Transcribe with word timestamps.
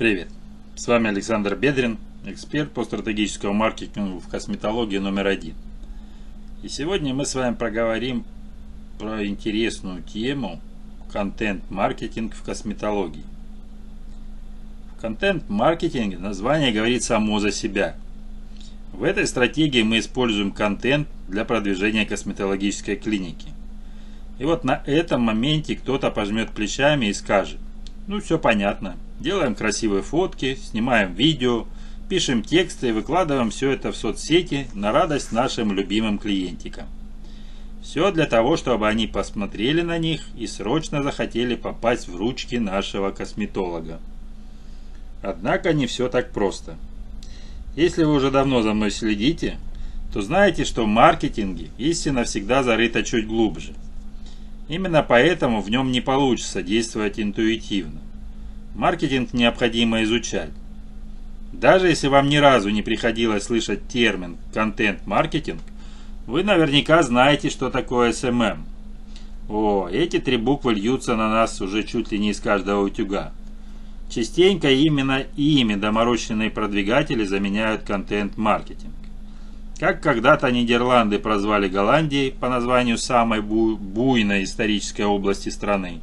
Привет! 0.00 0.28
С 0.76 0.88
вами 0.88 1.10
Александр 1.10 1.56
Бедрин, 1.56 1.98
эксперт 2.24 2.72
по 2.72 2.84
стратегическому 2.84 3.52
маркетингу 3.52 4.18
в 4.18 4.28
косметологии 4.28 4.96
номер 4.96 5.26
один. 5.26 5.52
И 6.62 6.68
сегодня 6.68 7.12
мы 7.12 7.26
с 7.26 7.34
вами 7.34 7.54
проговорим 7.54 8.24
про 8.98 9.26
интересную 9.26 10.02
тему 10.02 10.58
контент-маркетинг 11.12 12.34
в 12.34 12.42
косметологии. 12.42 13.24
В 14.96 15.02
контент-маркетинге 15.02 16.16
название 16.16 16.72
говорит 16.72 17.02
само 17.02 17.38
за 17.38 17.52
себя. 17.52 17.94
В 18.94 19.02
этой 19.02 19.26
стратегии 19.26 19.82
мы 19.82 19.98
используем 19.98 20.52
контент 20.52 21.08
для 21.28 21.44
продвижения 21.44 22.06
косметологической 22.06 22.96
клиники. 22.96 23.48
И 24.38 24.46
вот 24.46 24.64
на 24.64 24.82
этом 24.86 25.20
моменте 25.20 25.76
кто-то 25.76 26.10
пожмет 26.10 26.52
плечами 26.52 27.04
и 27.04 27.12
скажет, 27.12 27.58
ну 28.06 28.18
все 28.22 28.38
понятно, 28.38 28.96
Делаем 29.20 29.54
красивые 29.54 30.02
фотки, 30.02 30.54
снимаем 30.54 31.12
видео, 31.12 31.66
пишем 32.08 32.42
тексты 32.42 32.88
и 32.88 32.92
выкладываем 32.92 33.50
все 33.50 33.70
это 33.70 33.92
в 33.92 33.96
соцсети 33.96 34.66
на 34.72 34.92
радость 34.92 35.30
нашим 35.30 35.72
любимым 35.72 36.18
клиентикам. 36.18 36.86
Все 37.82 38.10
для 38.12 38.24
того, 38.24 38.56
чтобы 38.56 38.88
они 38.88 39.06
посмотрели 39.06 39.82
на 39.82 39.98
них 39.98 40.22
и 40.38 40.46
срочно 40.46 41.02
захотели 41.02 41.54
попасть 41.54 42.08
в 42.08 42.16
ручки 42.16 42.56
нашего 42.56 43.10
косметолога. 43.10 44.00
Однако 45.22 45.74
не 45.74 45.86
все 45.86 46.08
так 46.08 46.32
просто. 46.32 46.78
Если 47.76 48.04
вы 48.04 48.14
уже 48.14 48.30
давно 48.30 48.62
за 48.62 48.72
мной 48.72 48.90
следите, 48.90 49.58
то 50.14 50.22
знаете, 50.22 50.64
что 50.64 50.84
в 50.84 50.88
маркетинге 50.88 51.68
истина 51.76 52.24
всегда 52.24 52.62
зарыта 52.62 53.02
чуть 53.02 53.26
глубже. 53.26 53.74
Именно 54.68 55.02
поэтому 55.02 55.60
в 55.60 55.68
нем 55.68 55.92
не 55.92 56.00
получится 56.00 56.62
действовать 56.62 57.20
интуитивно. 57.20 58.00
Маркетинг 58.74 59.32
необходимо 59.32 60.02
изучать. 60.04 60.50
Даже 61.52 61.88
если 61.88 62.08
вам 62.08 62.28
ни 62.28 62.36
разу 62.36 62.70
не 62.70 62.82
приходилось 62.82 63.44
слышать 63.44 63.88
термин 63.88 64.36
«контент-маркетинг», 64.54 65.60
вы 66.26 66.44
наверняка 66.44 67.02
знаете, 67.02 67.50
что 67.50 67.70
такое 67.70 68.12
SMM. 68.12 68.58
О, 69.48 69.88
эти 69.90 70.20
три 70.20 70.36
буквы 70.36 70.74
льются 70.74 71.16
на 71.16 71.28
нас 71.28 71.60
уже 71.60 71.82
чуть 71.82 72.12
ли 72.12 72.18
не 72.20 72.30
из 72.30 72.40
каждого 72.40 72.84
утюга. 72.84 73.32
Частенько 74.08 74.70
именно 74.70 75.24
ими 75.36 75.74
доморощенные 75.74 76.50
продвигатели 76.50 77.24
заменяют 77.24 77.82
контент-маркетинг. 77.82 78.94
Как 79.80 80.02
когда-то 80.02 80.50
Нидерланды 80.52 81.18
прозвали 81.18 81.68
Голландией 81.68 82.32
по 82.32 82.48
названию 82.48 82.98
самой 82.98 83.40
буйной 83.40 84.44
исторической 84.44 85.06
области 85.06 85.48
страны, 85.48 86.00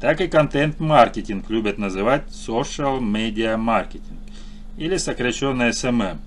так 0.00 0.20
и 0.20 0.28
контент-маркетинг 0.28 1.50
любят 1.50 1.78
называть 1.78 2.24
Social 2.28 3.00
Media 3.00 3.56
Marketing 3.56 4.18
или 4.76 4.96
сокращенно 4.96 5.70
SMM. 5.70 6.18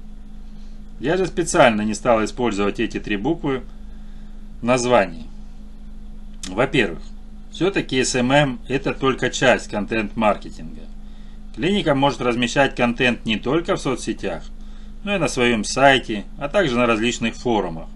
Я 0.99 1.17
же 1.17 1.25
специально 1.25 1.81
не 1.81 1.93
стал 1.93 2.23
использовать 2.23 2.79
эти 2.79 2.99
три 2.99 3.15
буквы 3.15 3.63
в 4.61 4.65
названии. 4.65 5.25
Во-первых, 6.47 7.01
все-таки 7.51 8.01
SMM 8.01 8.59
это 8.67 8.93
только 8.93 9.29
часть 9.29 9.69
контент-маркетинга. 9.69 10.81
Клиника 11.55 11.95
может 11.95 12.21
размещать 12.21 12.75
контент 12.75 13.25
не 13.25 13.37
только 13.37 13.75
в 13.75 13.81
соцсетях, 13.81 14.43
но 15.03 15.15
и 15.15 15.19
на 15.19 15.27
своем 15.27 15.63
сайте, 15.63 16.25
а 16.37 16.49
также 16.49 16.77
на 16.77 16.85
различных 16.85 17.35
форумах. 17.35 17.87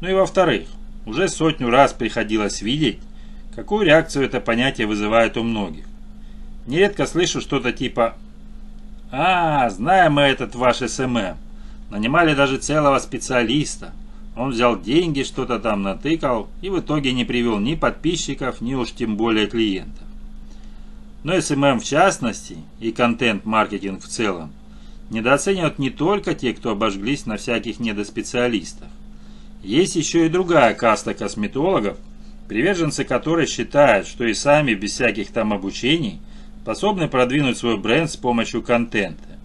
Ну 0.00 0.08
и 0.08 0.14
во-вторых, 0.14 0.68
уже 1.06 1.28
сотню 1.28 1.70
раз 1.70 1.92
приходилось 1.92 2.62
видеть, 2.62 2.98
Какую 3.54 3.84
реакцию 3.84 4.24
это 4.24 4.40
понятие 4.40 4.86
вызывает 4.86 5.36
у 5.36 5.42
многих? 5.42 5.84
Нередко 6.66 7.06
слышу 7.06 7.42
что-то 7.42 7.70
типа 7.70 8.14
«А, 9.10 9.68
знаем 9.68 10.14
мы 10.14 10.22
этот 10.22 10.54
ваш 10.54 10.78
SMM. 10.78 11.36
Нанимали 11.90 12.34
даже 12.34 12.56
целого 12.56 12.98
специалиста. 12.98 13.92
Он 14.36 14.52
взял 14.52 14.80
деньги, 14.80 15.22
что-то 15.22 15.58
там 15.58 15.82
натыкал 15.82 16.48
и 16.62 16.70
в 16.70 16.80
итоге 16.80 17.12
не 17.12 17.26
привел 17.26 17.58
ни 17.58 17.74
подписчиков, 17.74 18.62
ни 18.62 18.72
уж 18.72 18.92
тем 18.92 19.18
более 19.18 19.46
клиентов. 19.46 20.04
Но 21.22 21.38
SMM 21.38 21.80
в 21.80 21.84
частности 21.84 22.56
и 22.80 22.90
контент-маркетинг 22.90 24.02
в 24.02 24.08
целом 24.08 24.50
недооценивают 25.10 25.78
не 25.78 25.90
только 25.90 26.34
те, 26.34 26.54
кто 26.54 26.70
обожглись 26.70 27.26
на 27.26 27.36
всяких 27.36 27.80
недоспециалистах. 27.80 28.88
Есть 29.62 29.94
еще 29.94 30.24
и 30.24 30.30
другая 30.30 30.72
каста 30.72 31.12
косметологов– 31.12 31.98
приверженцы 32.52 33.04
которой 33.04 33.46
считают, 33.46 34.06
что 34.06 34.26
и 34.26 34.34
сами, 34.34 34.74
без 34.74 34.92
всяких 34.92 35.28
там 35.30 35.54
обучений, 35.54 36.20
способны 36.60 37.08
продвинуть 37.08 37.56
свой 37.56 37.78
бренд 37.78 38.10
с 38.10 38.18
помощью 38.18 38.62
контента. 38.62 39.38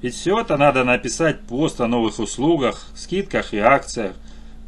Ведь 0.00 0.14
все 0.14 0.38
это 0.38 0.56
надо 0.56 0.84
написать 0.84 1.40
пост 1.40 1.80
о 1.80 1.88
новых 1.88 2.20
услугах, 2.20 2.86
скидках 2.94 3.52
и 3.52 3.58
акциях, 3.58 4.14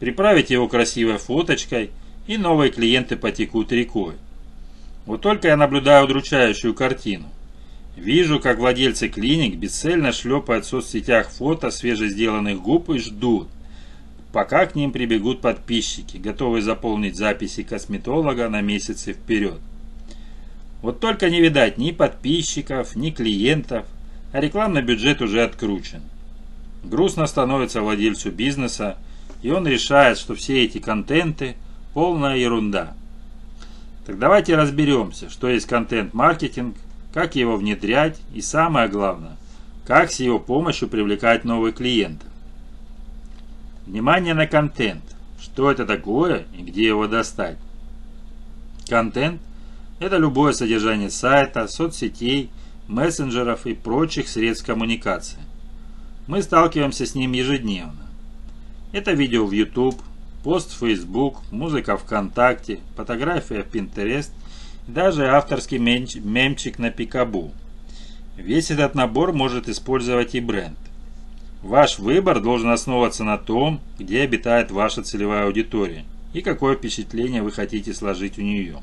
приправить 0.01 0.51
его 0.51 0.67
красивой 0.67 1.19
фоточкой, 1.19 1.91
и 2.27 2.37
новые 2.37 2.73
клиенты 2.73 3.15
потекут 3.15 3.71
рекой. 3.71 4.15
Вот 5.07 5.21
только 5.21 5.47
я 5.47 5.57
наблюдаю 5.57 6.07
удручающую 6.07 6.75
картину. 6.75 7.27
Вижу, 7.97 8.41
как 8.41 8.59
владельцы 8.59 9.07
клиник 9.07 9.55
бесцельно 9.55 10.11
шлепают 10.11 10.65
в 10.65 10.69
соцсетях 10.69 11.31
фото 11.31 11.71
свежесделанных 11.71 12.61
губ 12.61 12.91
и 12.91 12.99
ждут, 12.99 13.47
пока 14.33 14.67
к 14.67 14.75
ним 14.75 14.93
прибегут 14.93 15.41
подписчики, 15.41 16.17
готовые 16.17 16.63
заполнить 16.63 17.17
записи 17.17 17.63
косметолога 17.63 18.49
на 18.49 18.61
месяцы 18.61 19.13
вперед. 19.13 19.61
Вот 20.83 21.01
только 21.01 21.29
не 21.31 21.41
видать 21.41 21.79
ни 21.79 21.91
подписчиков, 21.91 22.95
ни 22.95 23.11
клиентов, 23.11 23.87
а 24.33 24.41
рекламный 24.41 24.83
бюджет 24.83 25.23
уже 25.23 25.43
откручен. 25.43 26.03
Грустно 26.85 27.27
становится 27.27 27.81
владельцу 27.81 28.31
бизнеса, 28.31 28.97
и 29.43 29.51
он 29.51 29.67
решает, 29.67 30.19
что 30.19 30.35
все 30.35 30.65
эти 30.65 30.79
контенты– 30.79 31.57
полная 31.95 32.37
ерунда. 32.37 32.95
Так 34.07 34.19
давайте 34.19 34.57
разберемся, 34.57 35.29
что 35.29 35.49
есть 35.49 35.67
контент-маркетинг, 35.67 36.77
как 37.13 37.35
его 37.35 37.57
внедрять 37.57 38.19
и 38.33 38.41
самое 38.41 38.89
главное, 38.89 39.37
как 39.87 40.13
с 40.13 40.21
его 40.21 40.39
помощью 40.39 40.89
привлекать 40.89 41.45
новых 41.45 41.77
клиентов. 41.77 42.28
Внимание 43.89 44.35
на 44.35 44.47
контент. 44.47 45.03
Что 45.41 45.71
это 45.71 45.87
такое 45.87 46.45
и 46.55 46.61
где 46.61 46.87
его 46.87 47.07
достать? 47.07 47.57
Контент– 48.87 49.41
это 49.99 50.19
любое 50.19 50.53
содержание 50.53 51.09
сайта, 51.09 51.67
соцсетей, 51.67 52.51
мессенджеров 52.87 53.65
и 53.65 53.73
прочих 53.73 54.29
средств 54.29 54.67
коммуникации. 54.67 55.39
Мы 56.27 56.43
сталкиваемся 56.43 57.07
с 57.07 57.15
ним 57.15 57.33
ежедневно. 57.33 58.07
Это 58.93 59.13
видео 59.13 59.47
в 59.47 59.53
YouTube, 59.53 60.03
пост 60.45 60.71
в 60.71 60.87
Facebook, 60.87 61.39
музыка 61.51 61.97
ВКонтакте, 61.97 62.81
фотография 62.95 63.63
в 63.63 63.75
Pinterest 63.75 64.33
и 64.87 64.91
даже 64.91 65.29
авторский 65.29 65.79
мемчик 65.79 66.79
на 66.79 66.91
Пикабу. 66.91 67.53
Весь 68.37 68.71
этот 68.71 68.95
набор 68.95 69.33
может 69.33 69.67
использовать 69.67 70.35
и 70.35 70.41
бренд. 70.41 70.77
Ваш 71.63 71.99
выбор 71.99 72.41
должен 72.41 72.71
основываться 72.71 73.25
на 73.25 73.37
том, 73.37 73.81
где 73.99 74.23
обитает 74.23 74.71
ваша 74.71 75.03
целевая 75.03 75.47
аудитория 75.47 76.05
и 76.33 76.41
какое 76.41 76.77
впечатление 76.77 77.43
вы 77.43 77.51
хотите 77.51 77.93
сложить 77.95 78.39
у 78.39 78.43
нее. 78.43 78.81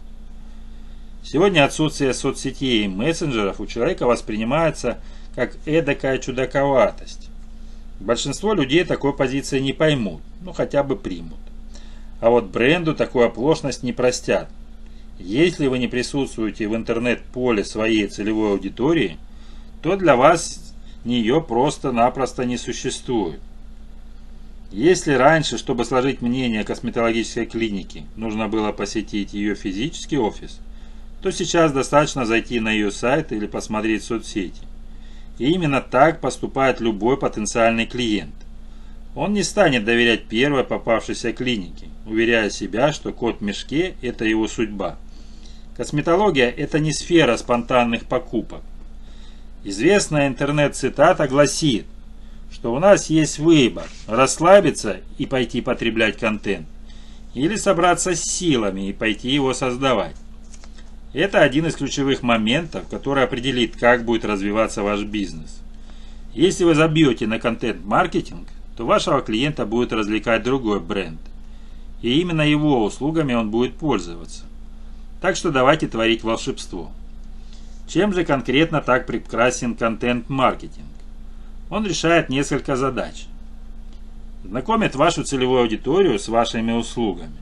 Сегодня 1.24 1.64
отсутствие 1.64 2.14
соцсетей 2.14 2.86
и 2.86 2.88
мессенджеров 2.88 3.60
у 3.60 3.66
человека 3.66 4.06
воспринимается 4.06 5.00
как 5.36 5.56
эдакая 5.66 6.18
чудаковатость. 6.18 7.30
Большинство 8.00 8.54
людей 8.54 8.84
такой 8.84 9.16
позиции 9.16 9.60
не 9.60 9.74
поймут, 9.74 10.22
ну 10.42 10.52
хотя 10.52 10.84
бы 10.84 10.96
примут. 10.96 11.40
А 12.20 12.30
вот 12.30 12.46
бренду 12.46 12.94
такую 12.94 13.26
оплошность 13.26 13.84
не 13.84 13.94
простят. 13.94 14.50
Если 15.18 15.68
вы 15.68 15.80
не 15.80 15.88
присутствуете 15.88 16.68
в 16.68 16.76
интернет-поле 16.76 17.64
своей 17.64 18.08
целевой 18.08 18.52
аудитории, 18.52 19.18
то 19.82 19.96
для 19.96 20.16
вас 20.16 20.65
нее 21.06 21.42
просто-напросто 21.42 22.46
не 22.46 22.58
существует. 22.58 23.40
Если 24.72 25.14
раньше, 25.14 25.58
чтобы 25.58 25.86
сложить 25.86 26.22
мнение 26.22 26.64
косметологической 26.64 27.46
клинике, 27.46 28.04
нужно 28.16 28.48
было 28.48 28.72
посетить 28.72 29.34
ее 29.34 29.56
физический 29.56 30.18
офис, 30.18 30.60
то 31.22 31.32
сейчас 31.32 31.72
достаточно 31.72 32.26
зайти 32.26 32.60
на 32.60 32.72
ее 32.72 32.92
сайт 32.92 33.32
или 33.32 33.48
посмотреть 33.48 34.04
соцсети. 34.04 34.62
И 35.40 35.52
именно 35.52 35.82
так 35.82 36.22
поступает 36.22 36.82
любой 36.82 37.18
потенциальный 37.18 37.86
клиент. 37.86 38.36
Он 39.16 39.34
не 39.34 39.44
станет 39.44 39.86
доверять 39.86 40.26
первой 40.26 40.66
попавшейся 40.66 41.32
клинике, 41.32 41.88
уверяя 42.06 42.50
себя, 42.50 42.92
что 42.92 43.14
кот 43.14 43.40
в 43.40 43.42
мешке– 43.42 43.96
это 44.02 44.26
его 44.26 44.48
судьба. 44.48 44.98
Косметология– 45.78 46.50
это 46.58 46.80
не 46.80 46.92
сфера 46.92 47.38
спонтанных 47.38 48.06
покупок. 48.06 48.62
Известная 49.68 50.28
интернет-цитата 50.28 51.28
гласит, 51.28 51.88
что 52.52 52.72
у 52.72 52.78
нас 52.78 53.10
есть 53.10 53.40
выбор– 53.40 53.88
расслабиться 54.08 54.98
и 55.18 55.26
пойти 55.26 55.60
потреблять 55.60 56.20
контент, 56.20 56.68
или 57.34 57.56
собраться 57.56 58.14
с 58.14 58.22
силами 58.22 58.90
и 58.90 58.94
пойти 58.94 59.32
его 59.32 59.56
создавать. 59.56 60.16
Это 61.14 61.42
один 61.42 61.66
из 61.66 61.76
ключевых 61.76 62.22
моментов, 62.22 62.88
который 62.92 63.24
определит, 63.24 63.76
как 63.76 64.06
будет 64.06 64.24
развиваться 64.24 64.84
ваш 64.84 65.02
бизнес. 65.02 65.60
Если 66.36 66.64
вы 66.64 66.76
забьете 66.76 67.26
на 67.26 67.40
контент-маркетинг, 67.40 68.48
то 68.78 68.86
вашего 68.86 69.22
клиента 69.22 69.66
будет 69.66 69.94
развлекать 69.94 70.44
другой 70.44 70.80
бренд. 70.80 71.20
И 72.04 72.20
именно 72.22 72.44
его 72.44 72.84
услугами 72.84 73.34
он 73.34 73.50
будет 73.50 73.74
пользоваться. 73.78 74.44
Так 75.22 75.36
что 75.36 75.50
давайте 75.50 75.88
творить 75.88 76.24
волшебство. 76.24 76.92
Чем 77.88 78.14
же 78.14 78.26
конкретно 78.26 78.82
так 78.82 79.06
прекрасен 79.06 79.76
контент-маркетинг? 79.76 80.88
Он 81.70 81.86
решает 81.86 82.30
несколько 82.30 82.76
задач. 82.76 83.26
Знакомит 84.44 84.96
вашу 84.96 85.24
целевую 85.24 85.62
аудиторию 85.62 86.20
с 86.20 86.28
вашими 86.28 86.72
услугами. 86.72 87.38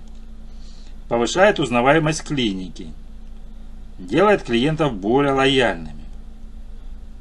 Повышает 1.09 1.59
узнаваемость 1.59 2.23
клиники. 2.23 2.93
Делает 3.99 4.43
клиентов 4.43 4.93
более 4.93 5.33
лояльными. 5.33 6.03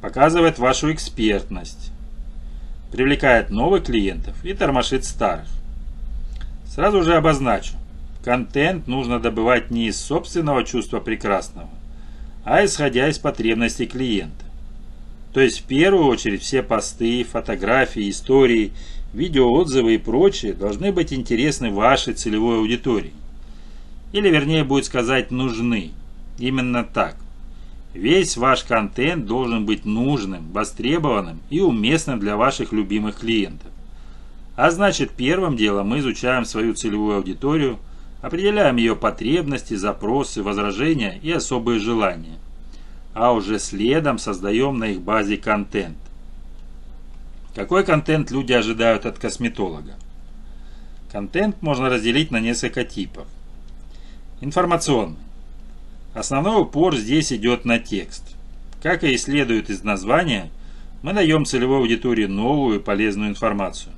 Показывает 0.01 0.59
вашу 0.59 0.93
экспертность. 0.93 1.93
Привлекает 2.91 3.51
новых 3.51 3.85
клиентов 3.85 4.45
и 4.45 4.53
тормошит 4.53 5.05
старых. 5.05 5.49
Сразу 6.67 7.03
же 7.03 7.15
обозначу. 7.15 7.75
Контент 8.25 8.87
нужно 8.87 9.19
добывать 9.19 9.71
не 9.71 9.89
из 9.89 10.01
собственного 10.01 10.65
чувства 10.65 11.01
прекрасного, 11.01 11.69
а 12.45 12.65
исходя 12.65 13.09
из 13.09 13.19
потребностей 13.19 13.87
клиента. 13.87 14.45
То 15.33 15.41
есть 15.41 15.61
в 15.61 15.65
первую 15.65 16.07
очередь 16.07 16.43
все 16.43 16.63
посты, 16.63 17.25
фотографии, 17.25 18.11
истории, 18.11 18.73
видеоотзывы 19.15 19.95
и 19.95 19.99
прочее 19.99 20.53
должны 20.53 20.93
быть 20.93 21.13
интересны 21.13 21.71
вашей 21.71 22.15
целевой 22.15 22.59
аудитории. 22.59 23.13
Или 24.13 24.29
вернее 24.29 24.65
будет 24.65 24.85
сказать 24.85 25.31
нужны. 25.31 25.93
Именно 26.39 26.85
так. 26.85 27.17
Весь 27.95 28.37
ваш 28.37 28.65
контент 28.65 29.27
должен 29.27 29.65
быть 29.65 29.85
нужным, 29.85 30.51
востребованным 30.53 31.41
и 31.51 31.61
уместным 31.61 32.19
для 32.19 32.37
ваших 32.37 32.73
любимых 32.73 33.21
клиентов. 33.21 33.71
А 34.57 34.71
значит 34.71 35.13
первым 35.13 35.57
делом 35.57 35.89
мы 35.89 36.01
изучаем 36.01 36.45
свою 36.45 36.75
целевую 36.75 37.17
аудиторию– 37.17 37.79
Определяем 38.23 38.77
ее 38.77 38.95
потребности, 38.95 39.75
запросы, 39.75 40.45
возражения 40.45 41.19
и 41.23 41.33
особые 41.33 41.81
желания. 41.81 42.39
А 43.15 43.33
уже 43.33 43.59
следом 43.59 44.19
создаем 44.19 44.79
на 44.79 44.85
их 44.85 45.03
базе 45.03 45.37
контент. 45.37 45.99
Какой 47.55 47.85
контент 47.85 48.31
люди 48.31 48.53
ожидают 48.53 49.05
от 49.07 49.19
косметолога? 49.19 49.97
Контент 51.11 51.61
можно 51.61 51.91
разделить 51.91 52.31
на 52.31 52.41
несколько 52.41 52.85
типов. 52.85 53.27
Информационный. 54.41 55.19
Основной 56.15 56.63
упор 56.63 56.97
здесь 56.97 57.33
идет 57.33 57.65
на 57.65 57.81
текст. 57.81 58.37
Как 58.83 59.03
и 59.03 59.19
следует 59.19 59.69
из 59.69 59.83
названия, 59.83 60.51
мы 61.03 61.13
даем 61.13 61.45
целевой 61.45 61.79
аудитории 61.79 62.27
новую 62.27 62.79
и 62.79 62.83
полезную 62.83 63.31
информацию. 63.31 63.93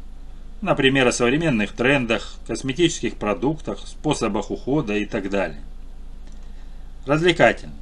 Например, 0.64 1.06
о 1.06 1.12
современных 1.12 1.72
трендах, 1.72 2.36
косметических 2.46 3.16
продуктах, 3.16 3.86
способах 3.86 4.50
ухода 4.50 4.96
и 4.96 5.04
так 5.04 5.28
далее. 5.28 5.60
Развлекательно. 7.04 7.74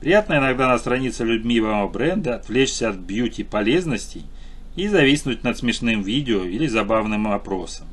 Приятно 0.00 0.38
иногда 0.38 0.66
на 0.66 0.78
странице 0.78 1.22
любимого 1.22 1.86
бренда 1.86 2.34
отвлечься 2.34 2.88
от 2.88 2.96
бьюти 2.96 3.44
полезностей 3.44 4.24
и 4.74 4.88
зависнуть 4.88 5.44
над 5.44 5.56
смешным 5.56 6.02
видео 6.02 6.42
или 6.42 6.66
забавным 6.66 7.28
опросом. 7.28 7.86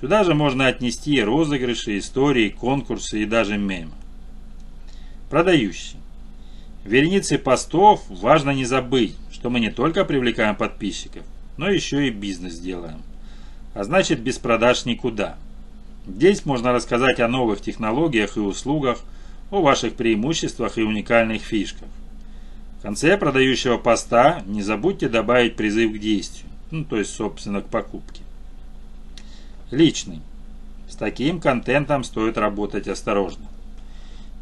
Сюда 0.00 0.24
же 0.24 0.34
можно 0.34 0.66
отнести 0.66 1.22
розыгрыши, 1.22 1.98
истории, 1.98 2.48
конкурсы 2.48 3.22
и 3.22 3.26
даже 3.26 3.58
мемы. 3.58 3.92
Продающий. 5.30 5.98
В 6.84 6.88
веренице 6.88 7.38
постов 7.38 8.02
важно 8.08 8.50
не 8.50 8.64
забыть, 8.64 9.14
что 9.30 9.50
мы 9.50 9.60
не 9.60 9.70
только 9.70 10.04
привлекаем 10.04 10.56
подписчиков, 10.56 11.22
но 11.58 11.68
еще 11.68 12.06
и 12.06 12.10
бизнес 12.10 12.58
делаем. 12.58 13.02
А 13.74 13.84
значит 13.84 14.20
без 14.20 14.38
продаж 14.38 14.86
никуда. 14.86 15.36
Здесь 16.06 16.46
можно 16.46 16.72
рассказать 16.72 17.20
о 17.20 17.28
новых 17.28 17.60
технологиях 17.60 18.38
и 18.38 18.40
услугах, 18.40 19.00
о 19.50 19.60
ваших 19.60 19.94
преимуществах 19.94 20.78
и 20.78 20.82
уникальных 20.82 21.42
фишках. 21.42 21.88
В 22.78 22.82
конце 22.82 23.18
продающего 23.18 23.76
поста 23.76 24.42
не 24.46 24.62
забудьте 24.62 25.08
добавить 25.08 25.56
призыв 25.56 25.92
к 25.92 25.98
действию, 25.98 26.48
ну 26.70 26.84
то 26.84 26.96
есть 26.96 27.10
собственно 27.10 27.60
к 27.60 27.66
покупке. 27.66 28.22
Личный. 29.70 30.22
С 30.88 30.96
таким 30.96 31.40
контентом 31.40 32.04
стоит 32.04 32.38
работать 32.38 32.88
осторожно. 32.88 33.46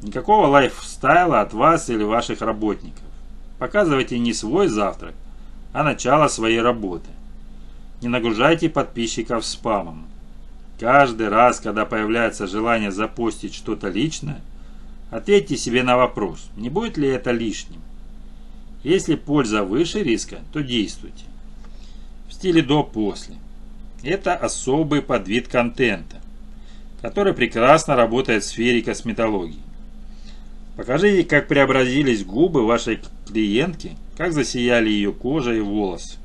Никакого 0.02 0.46
лайфстайла 0.46 1.40
от 1.40 1.54
вас 1.54 1.88
или 1.88 2.04
ваших 2.04 2.42
работников. 2.42 3.02
Показывайте 3.58 4.18
не 4.18 4.34
свой 4.34 4.68
завтрак, 4.68 5.14
а 5.76 5.82
начало 5.82 6.28
своей 6.28 6.62
работы. 6.62 7.10
Не 8.00 8.08
нагружайте 8.08 8.70
подписчиков 8.70 9.44
спамом. 9.44 10.06
Каждый 10.80 11.28
раз, 11.28 11.60
когда 11.60 11.84
появляется 11.84 12.46
желание 12.46 12.90
запостить 12.90 13.54
что-то 13.54 13.90
личное, 13.90 14.40
ответьте 15.10 15.58
себе 15.58 15.82
на 15.82 15.98
вопрос, 15.98 16.48
не 16.56 16.70
будет 16.70 16.96
ли 16.96 17.08
это 17.08 17.30
лишним. 17.30 17.82
Если 18.84 19.16
польза 19.16 19.64
выше 19.64 20.02
риска, 20.02 20.38
то 20.50 20.62
действуйте. 20.62 21.26
В 22.26 22.32
стиле 22.32 22.62
до-после. 22.62 23.34
Это 24.02 24.34
особый 24.34 25.02
подвид 25.02 25.46
контента, 25.46 26.16
который 27.02 27.34
прекрасно 27.34 27.96
работает 27.96 28.44
в 28.44 28.48
сфере 28.48 28.80
косметологии. 28.80 29.60
Покажите, 30.74 31.28
как 31.28 31.48
преобразились 31.48 32.24
губы 32.24 32.64
вашей 32.64 33.00
клиентки 33.26 33.94
как 34.16 34.32
засияли 34.32 34.88
ее 34.88 35.12
кожа 35.12 35.52
и 35.52 35.60
волосы. 35.60 36.18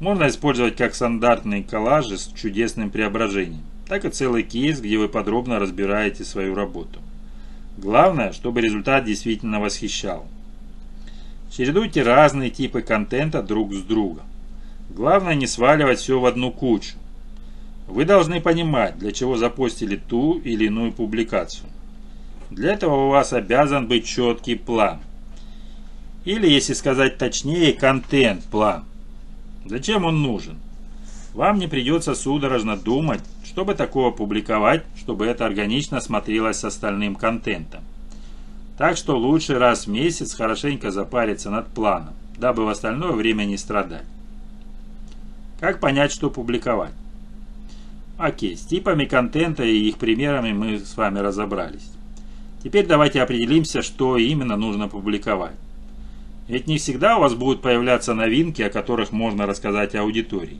Можно 0.00 0.28
использовать 0.28 0.76
как 0.76 0.94
стандартные 0.94 1.62
коллажи 1.62 2.16
с 2.16 2.32
чудесным 2.32 2.90
преображением, 2.90 3.62
так 3.86 4.04
и 4.04 4.10
целый 4.10 4.44
кейс, 4.44 4.80
где 4.80 4.96
вы 4.96 5.08
подробно 5.08 5.58
разбираете 5.58 6.24
свою 6.24 6.54
работу. 6.54 7.00
Главное, 7.76 8.32
чтобы 8.32 8.60
результат 8.60 9.04
действительно 9.04 9.60
восхищал. 9.60 10.26
Чередуйте 11.50 12.02
разные 12.02 12.50
типы 12.50 12.82
контента 12.82 13.42
друг 13.42 13.74
с 13.74 13.82
другом. 13.82 14.24
Главное 14.90 15.34
не 15.34 15.46
сваливать 15.46 15.98
все 15.98 16.18
в 16.18 16.26
одну 16.26 16.50
кучу. 16.50 16.96
Вы 17.86 18.04
должны 18.04 18.40
понимать, 18.40 18.98
для 18.98 19.12
чего 19.12 19.36
запостили 19.36 19.96
ту 19.96 20.38
или 20.38 20.66
иную 20.66 20.92
публикацию. 20.92 21.68
Для 22.50 22.72
этого 22.74 23.06
у 23.06 23.08
вас 23.10 23.32
обязан 23.32 23.86
быть 23.86 24.06
четкий 24.06 24.54
план. 24.54 25.00
Или, 26.28 26.46
если 26.46 26.74
сказать 26.74 27.16
точнее, 27.16 27.72
контент-план. 27.72 28.84
Зачем 29.64 30.04
он 30.04 30.20
нужен? 30.20 30.58
Вам 31.32 31.58
не 31.58 31.68
придется 31.68 32.14
судорожно 32.14 32.76
думать, 32.76 33.22
чтобы 33.46 33.74
такого 33.74 34.10
публиковать, 34.10 34.84
чтобы 34.98 35.24
это 35.24 35.46
органично 35.46 36.02
смотрелось 36.02 36.58
с 36.58 36.64
остальным 36.64 37.14
контентом. 37.14 37.80
Так 38.76 38.98
что 38.98 39.16
лучше 39.16 39.58
раз 39.58 39.86
в 39.86 39.90
месяц 39.90 40.34
хорошенько 40.34 40.90
запариться 40.90 41.48
над 41.48 41.68
планом, 41.68 42.12
дабы 42.36 42.66
в 42.66 42.68
остальное 42.68 43.12
время 43.12 43.44
не 43.44 43.56
страдать. 43.56 44.04
Как 45.58 45.80
понять, 45.80 46.12
что 46.12 46.28
публиковать? 46.28 46.92
Окей, 48.18 48.54
с 48.54 48.66
типами 48.66 49.06
контента 49.06 49.64
и 49.64 49.88
их 49.88 49.96
примерами 49.96 50.52
мы 50.52 50.78
с 50.78 50.94
вами 50.94 51.20
разобрались. 51.20 51.90
Теперь 52.62 52.86
давайте 52.86 53.22
определимся, 53.22 53.80
что 53.80 54.18
именно 54.18 54.58
нужно 54.58 54.88
публиковать. 54.88 55.56
Ведь 56.48 56.66
не 56.66 56.78
всегда 56.78 57.18
у 57.18 57.20
вас 57.20 57.34
будут 57.34 57.60
появляться 57.60 58.14
новинки, 58.14 58.62
о 58.62 58.70
которых 58.70 59.12
можно 59.12 59.46
рассказать 59.46 59.94
аудитории. 59.94 60.58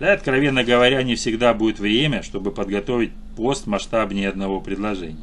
Да, 0.00 0.12
откровенно 0.12 0.64
говоря, 0.64 1.02
не 1.02 1.14
всегда 1.14 1.54
будет 1.54 1.78
время, 1.78 2.22
чтобы 2.22 2.50
подготовить 2.50 3.12
пост 3.36 3.66
масштабнее 3.66 4.28
одного 4.28 4.60
предложения. 4.60 5.18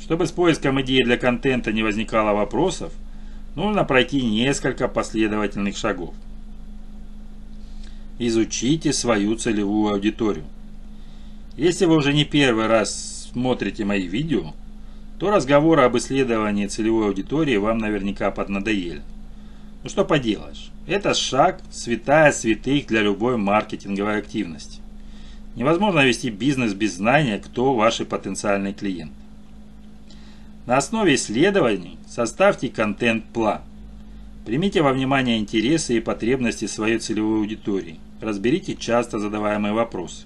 Чтобы 0.00 0.26
с 0.26 0.32
поиском 0.32 0.80
идеи 0.82 1.02
для 1.02 1.16
контента 1.16 1.72
не 1.72 1.82
возникало 1.82 2.36
вопросов, 2.36 2.92
нужно 3.56 3.84
пройти 3.84 4.22
несколько 4.22 4.86
последовательных 4.86 5.76
шагов. 5.76 6.14
Изучите 8.18 8.92
свою 8.92 9.34
целевую 9.34 9.94
аудиторию. 9.94 10.44
Если 11.56 11.86
вы 11.86 11.96
уже 11.96 12.12
не 12.12 12.24
первый 12.24 12.66
раз 12.66 13.28
смотрите 13.32 13.84
мои 13.84 14.06
видео, 14.06 14.52
то 15.20 15.30
разговоры 15.30 15.82
об 15.82 15.98
исследовании 15.98 16.66
целевой 16.66 17.08
аудитории 17.08 17.58
вам 17.58 17.76
наверняка 17.76 18.30
поднадоели. 18.30 19.02
Ну 19.82 19.90
что 19.90 20.02
поделаешь, 20.06 20.70
это 20.86 21.12
шаг 21.12 21.60
святая 21.70 22.32
святых 22.32 22.86
для 22.86 23.02
любой 23.02 23.36
маркетинговой 23.36 24.16
активности. 24.16 24.80
Невозможно 25.56 26.06
вести 26.06 26.30
бизнес 26.30 26.72
без 26.72 26.94
знания, 26.94 27.38
кто 27.38 27.74
ваши 27.74 28.06
потенциальные 28.06 28.72
клиенты. 28.72 29.12
На 30.64 30.78
основе 30.78 31.16
исследований 31.16 31.98
составьте 32.08 32.70
контент-план. 32.70 33.60
Примите 34.46 34.80
во 34.80 34.94
внимание 34.94 35.38
интересы 35.38 35.98
и 35.98 36.00
потребности 36.00 36.66
своей 36.66 36.98
целевой 36.98 37.40
аудитории. 37.40 38.00
Разберите 38.22 38.74
часто 38.74 39.18
задаваемые 39.18 39.74
вопросы. 39.74 40.24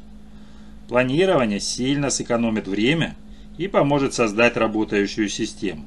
Планирование 0.86 1.58
сильно 1.58 2.10
сэкономит 2.10 2.68
время 2.68 3.16
и 3.58 3.68
поможет 3.68 4.14
создать 4.14 4.56
работающую 4.56 5.28
систему. 5.28 5.84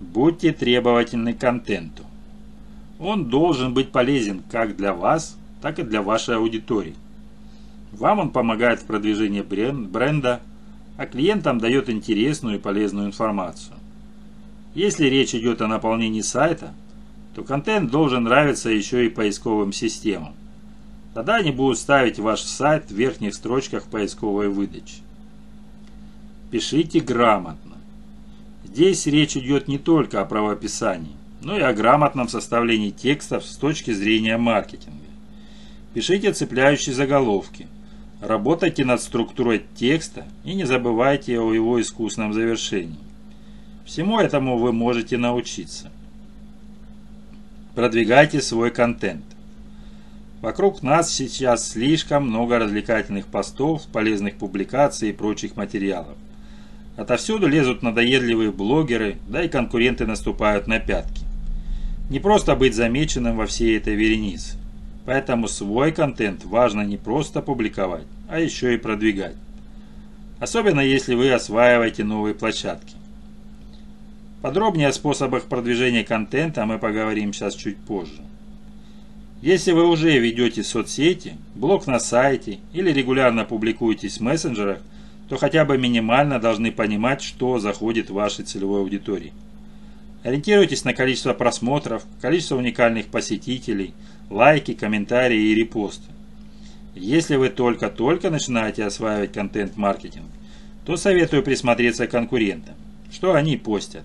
Будьте 0.00 0.52
требовательны 0.52 1.34
к 1.34 1.40
контенту. 1.40 2.04
Он 2.98 3.28
должен 3.28 3.74
быть 3.74 3.92
полезен 3.92 4.42
как 4.50 4.76
для 4.76 4.94
вас, 4.94 5.36
так 5.60 5.78
и 5.78 5.82
для 5.82 6.02
вашей 6.02 6.36
аудитории. 6.36 6.94
Вам 7.92 8.20
он 8.20 8.30
помогает 8.30 8.80
в 8.80 8.86
продвижении 8.86 9.42
бренда, 9.42 10.40
а 10.96 11.06
клиентам 11.06 11.58
дает 11.58 11.88
интересную 11.88 12.56
и 12.56 12.60
полезную 12.60 13.06
информацию. 13.06 13.76
Если 14.74 15.06
речь 15.06 15.34
идет 15.34 15.62
о 15.62 15.66
наполнении 15.66 16.20
сайта, 16.20 16.72
то 17.34 17.42
контент 17.42 17.90
должен 17.90 18.24
нравиться 18.24 18.70
еще 18.70 19.06
и 19.06 19.10
поисковым 19.10 19.72
системам. 19.72 20.34
Тогда 21.14 21.36
они 21.36 21.50
будут 21.50 21.78
ставить 21.78 22.18
ваш 22.18 22.42
сайт 22.42 22.90
в 22.90 22.94
верхних 22.94 23.34
строчках 23.34 23.84
поисковой 23.84 24.48
выдачи. 24.48 25.02
Пишите 26.50 26.98
грамотно. 26.98 27.76
Здесь 28.64 29.06
речь 29.06 29.36
идет 29.36 29.68
не 29.68 29.78
только 29.78 30.20
о 30.20 30.24
правописании, 30.24 31.14
но 31.42 31.56
и 31.56 31.60
о 31.60 31.72
грамотном 31.72 32.28
составлении 32.28 32.90
текстов 32.90 33.44
с 33.44 33.56
точки 33.56 33.92
зрения 33.92 34.36
маркетинга. 34.36 34.98
Пишите 35.94 36.32
цепляющие 36.32 36.92
заголовки, 36.92 37.68
работайте 38.20 38.84
над 38.84 39.00
структурой 39.00 39.62
текста 39.76 40.24
и 40.44 40.54
не 40.54 40.64
забывайте 40.64 41.38
о 41.38 41.52
его 41.52 41.80
искусном 41.80 42.32
завершении. 42.32 42.98
Всему 43.84 44.18
этому 44.18 44.58
вы 44.58 44.72
можете 44.72 45.18
научиться. 45.18 45.90
Продвигайте 47.76 48.40
свой 48.40 48.72
контент. 48.72 49.24
Вокруг 50.42 50.82
нас 50.82 51.12
сейчас 51.12 51.68
слишком 51.68 52.26
много 52.26 52.58
развлекательных 52.58 53.26
постов, 53.26 53.86
полезных 53.92 54.34
публикаций 54.34 55.10
и 55.10 55.12
прочих 55.12 55.54
материалов. 55.54 56.16
Отовсюду 57.00 57.46
лезут 57.48 57.82
надоедливые 57.82 58.52
блогеры, 58.52 59.16
да 59.26 59.42
и 59.42 59.48
конкуренты 59.48 60.04
наступают 60.04 60.66
на 60.66 60.78
пятки. 60.80 61.22
Не 62.10 62.20
просто 62.20 62.54
быть 62.54 62.74
замеченным 62.74 63.38
во 63.38 63.46
всей 63.46 63.78
этой 63.78 63.94
веренице. 63.94 64.58
Поэтому 65.06 65.48
свой 65.48 65.92
контент 65.92 66.44
важно 66.44 66.82
не 66.82 66.98
просто 66.98 67.40
публиковать, 67.40 68.04
а 68.28 68.38
еще 68.38 68.74
и 68.74 68.76
продвигать. 68.76 69.34
Особенно 70.40 70.80
если 70.80 71.14
вы 71.14 71.32
осваиваете 71.32 72.04
новые 72.04 72.34
площадки. 72.34 72.96
Подробнее 74.42 74.88
о 74.88 74.92
способах 74.92 75.44
продвижения 75.44 76.04
контента 76.04 76.66
мы 76.66 76.78
поговорим 76.78 77.32
сейчас 77.32 77.54
чуть 77.54 77.78
позже. 77.78 78.20
Если 79.40 79.72
вы 79.72 79.88
уже 79.88 80.18
ведете 80.18 80.62
соцсети, 80.62 81.38
блог 81.54 81.86
на 81.86 81.98
сайте 81.98 82.58
или 82.74 82.92
регулярно 82.92 83.46
публикуетесь 83.46 84.18
в 84.18 84.20
мессенджерах, 84.20 84.80
то 85.30 85.36
хотя 85.36 85.64
бы 85.64 85.78
минимально 85.78 86.40
должны 86.40 86.72
понимать, 86.72 87.22
что 87.22 87.60
заходит 87.60 88.10
в 88.10 88.14
вашей 88.14 88.44
целевой 88.44 88.80
аудитории. 88.80 89.32
Ориентируйтесь 90.24 90.84
на 90.84 90.92
количество 90.92 91.32
просмотров, 91.34 92.04
количество 92.20 92.56
уникальных 92.56 93.06
посетителей, 93.06 93.94
лайки, 94.28 94.74
комментарии 94.74 95.40
и 95.40 95.54
репосты. 95.54 96.10
Если 96.96 97.36
вы 97.36 97.48
только-только 97.48 98.28
начинаете 98.28 98.84
осваивать 98.84 99.32
контент-маркетинг, 99.32 100.26
то 100.84 100.96
советую 100.96 101.44
присмотреться 101.44 102.08
к 102.08 102.10
конкурентам. 102.10 102.74
Что 103.12 103.34
они 103.34 103.56
постят? 103.56 104.02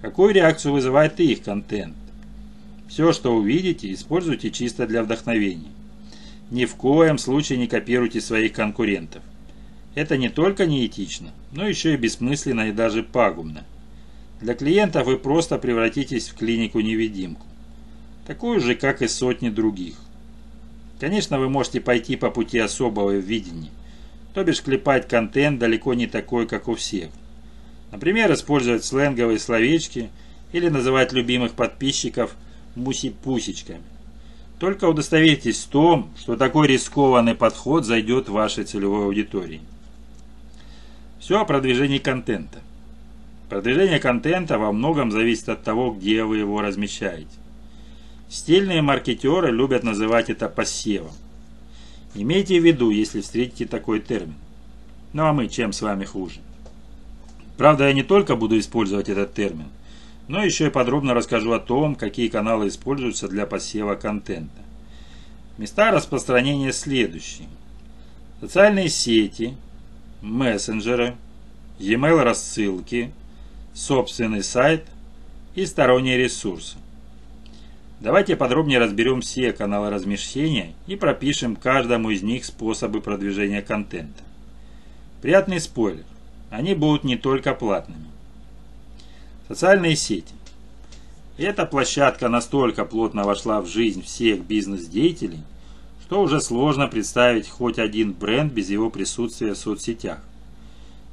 Какую 0.00 0.32
реакцию 0.32 0.72
вызывает 0.72 1.20
их 1.20 1.42
контент? 1.42 1.94
Все, 2.88 3.12
что 3.12 3.36
увидите, 3.36 3.92
используйте 3.92 4.50
чисто 4.50 4.86
для 4.86 5.02
вдохновения. 5.02 5.72
Ни 6.50 6.64
в 6.64 6.74
коем 6.76 7.18
случае 7.18 7.58
не 7.58 7.66
копируйте 7.66 8.22
своих 8.22 8.54
конкурентов. 8.54 9.22
Это 9.94 10.16
не 10.16 10.28
только 10.28 10.66
неэтично, 10.66 11.30
но 11.52 11.66
еще 11.66 11.94
и 11.94 11.96
бессмысленно 11.96 12.68
и 12.68 12.72
даже 12.72 13.02
пагубно. 13.02 13.64
Для 14.40 14.54
клиентов 14.54 15.06
вы 15.06 15.18
просто 15.18 15.56
превратитесь 15.58 16.28
в 16.28 16.34
клинику-невидимку. 16.34 17.46
Такую 18.26 18.60
же, 18.60 18.74
как 18.74 19.02
и 19.02 19.08
сотни 19.08 19.50
других. 19.50 19.94
Конечно, 20.98 21.38
вы 21.38 21.48
можете 21.48 21.80
пойти 21.80 22.16
по 22.16 22.30
пути 22.30 22.58
особого 22.58 23.12
видения, 23.12 23.70
то 24.32 24.42
бишь 24.42 24.62
клепать 24.62 25.06
контент 25.06 25.60
далеко 25.60 25.94
не 25.94 26.06
такой, 26.06 26.46
как 26.48 26.66
у 26.66 26.74
всех. 26.74 27.10
Например, 27.92 28.32
использовать 28.32 28.84
сленговые 28.84 29.38
словечки 29.38 30.10
или 30.52 30.68
называть 30.68 31.12
любимых 31.12 31.52
подписчиков 31.52 32.34
муси-пусечками. 32.74 33.82
Только 34.58 34.86
удостоверьтесь 34.86 35.62
в 35.62 35.68
том, 35.68 36.10
что 36.18 36.36
такой 36.36 36.66
рискованный 36.66 37.34
подход 37.34 37.84
зайдет 37.84 38.28
вашей 38.28 38.64
целевой 38.64 39.04
аудитории. 39.04 39.60
Все 41.24 41.40
о 41.40 41.46
продвижении 41.46 41.96
контента. 41.96 42.58
Продвижение 43.48 43.98
контента 43.98 44.58
во 44.58 44.72
многом 44.72 45.10
зависит 45.10 45.48
от 45.48 45.62
того, 45.62 45.90
где 45.90 46.22
вы 46.22 46.36
его 46.36 46.60
размещаете. 46.60 47.38
Стильные 48.28 48.82
маркетеры 48.82 49.50
любят 49.50 49.84
называть 49.84 50.28
это 50.28 50.50
посевом. 50.50 51.14
Имейте 52.14 52.60
в 52.60 52.62
виду, 52.62 52.90
если 52.90 53.22
встретите 53.22 53.64
такой 53.64 54.00
термин. 54.00 54.34
Ну 55.14 55.24
а 55.24 55.32
мы 55.32 55.48
чем 55.48 55.72
с 55.72 55.80
вами 55.80 56.04
хуже? 56.04 56.40
Правда, 57.56 57.86
я 57.86 57.94
не 57.94 58.02
только 58.02 58.36
буду 58.36 58.58
использовать 58.58 59.08
этот 59.08 59.32
термин, 59.32 59.68
но 60.28 60.44
еще 60.44 60.66
и 60.66 60.70
подробно 60.70 61.14
расскажу 61.14 61.52
о 61.52 61.58
том, 61.58 61.94
какие 61.94 62.28
каналы 62.28 62.68
используются 62.68 63.28
для 63.28 63.46
посева 63.46 63.94
контента. 63.94 64.60
Места 65.56 65.90
распространения 65.90 66.70
следующие. 66.70 67.48
Социальные 68.42 68.90
сети, 68.90 69.56
мессенджеры, 70.24 71.16
e-mail 71.78 72.22
рассылки, 72.22 73.12
собственный 73.74 74.42
сайт 74.42 74.86
и 75.54 75.66
сторонние 75.66 76.16
ресурсы. 76.16 76.76
Давайте 78.00 78.34
подробнее 78.34 78.78
разберем 78.78 79.20
все 79.20 79.52
каналы 79.52 79.90
размещения 79.90 80.74
и 80.86 80.96
пропишем 80.96 81.56
каждому 81.56 82.10
из 82.10 82.22
них 82.22 82.44
способы 82.44 83.00
продвижения 83.00 83.62
контента. 83.62 84.22
Приятный 85.22 85.60
спойлер. 85.60 86.04
Они 86.50 86.74
будут 86.74 87.04
не 87.04 87.16
только 87.16 87.54
платными. 87.54 88.06
Социальные 89.48 89.96
сети. 89.96 90.34
Эта 91.36 91.66
площадка 91.66 92.28
настолько 92.28 92.84
плотно 92.84 93.24
вошла 93.24 93.60
в 93.60 93.66
жизнь 93.66 94.02
всех 94.02 94.40
бизнес-деятелей, 94.40 95.40
что 96.04 96.20
уже 96.20 96.42
сложно 96.42 96.86
представить 96.86 97.48
хоть 97.48 97.78
один 97.78 98.12
бренд 98.12 98.52
без 98.52 98.68
его 98.68 98.90
присутствия 98.90 99.54
в 99.54 99.58
соцсетях. 99.58 100.18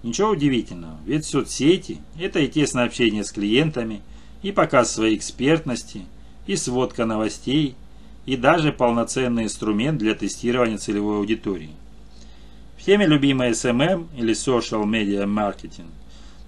Ничего 0.04 0.32
удивительного, 0.32 1.00
ведь 1.06 1.26
соцсети– 1.26 2.00
это 2.20 2.40
и 2.40 2.50
тесное 2.50 2.86
общение 2.86 3.24
с 3.24 3.32
клиентами, 3.32 4.02
и 4.44 4.52
показ 4.52 4.92
своей 4.92 5.16
экспертности, 5.16 6.02
и 6.46 6.58
сводка 6.58 7.06
новостей, 7.06 7.76
и 8.26 8.36
даже 8.36 8.74
полноценный 8.74 9.44
инструмент 9.44 9.98
для 9.98 10.14
тестирования 10.14 10.78
целевой 10.78 11.18
аудитории. 11.18 11.72
Всеми 12.78 13.06
любимый 13.06 13.52
SMM 13.52 14.08
или 14.18 14.34
Social 14.34 14.84
Media 14.84 15.24
Marketing 15.26 15.88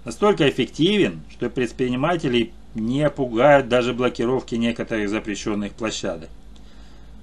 настолько 0.04 0.50
эффективен, 0.50 1.22
что 1.30 1.48
предпринимателей 1.48 2.52
не 2.74 3.08
пугают 3.08 3.68
даже 3.68 3.94
блокировки 3.94 4.56
некоторых 4.56 5.08
запрещенных 5.08 5.72
площадок. 5.72 6.28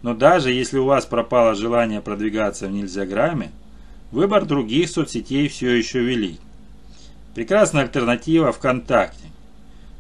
Но 0.02 0.14
даже 0.14 0.52
если 0.52 0.80
у 0.80 0.86
вас 0.86 1.06
пропало 1.06 1.54
желание 1.54 2.02
продвигаться 2.02 2.68
в 2.68 2.72
нельзяграмме, 2.72 3.52
выбор 4.12 4.46
других 4.46 4.90
соцсетей 4.90 5.48
все 5.48 5.72
еще 5.72 6.02
велик. 6.02 6.40
Прекрасная 7.36 7.84
альтернатива 7.84 8.52
ВКонтакте. 8.52 9.28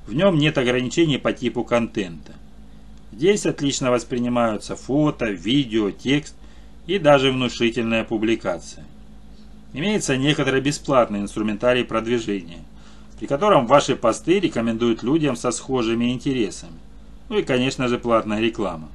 В 0.08 0.14
нем 0.14 0.38
нет 0.38 0.58
ограничений 0.58 1.18
по 1.18 1.32
типу 1.32 1.64
контента. 1.64 2.34
Здесь 3.12 3.46
отлично 3.46 3.92
воспринимаются 3.92 4.76
фото, 4.76 5.26
видео, 5.30 5.92
текст 5.92 6.36
и 6.88 6.98
даже 6.98 7.32
внушительная 7.32 8.04
публикация. 8.04 8.86
Имеется 9.74 10.18
некоторый 10.18 10.62
бесплатный 10.62 11.20
инструментарий 11.20 11.86
продвижения, 11.86 12.60
при 13.20 13.28
котором 13.28 13.68
ваши 13.68 13.96
посты 13.96 14.40
рекомендуют 14.40 15.04
людям 15.04 15.36
со 15.36 15.52
схожими 15.52 16.12
интересами. 16.12 16.80
Ну 17.30 17.38
и, 17.38 17.44
конечно 17.44 17.88
же, 17.88 17.98
платная 17.98 18.42
реклама. 18.42 18.90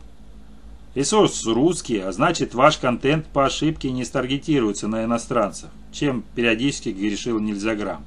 Ресурс 0.97 1.45
русский, 1.45 1.99
а 1.99 2.11
значит 2.11 2.55
ваш 2.55 2.79
контент 2.79 3.27
по 3.27 3.45
ошибке 3.45 3.91
не 3.91 4.03
старгетируется 4.03 4.89
на 4.89 5.05
иностранцев, 5.05 5.69
чем 5.93 6.25
периодически 6.35 6.89
грешил 6.89 7.39
Нельзяграм. 7.39 8.03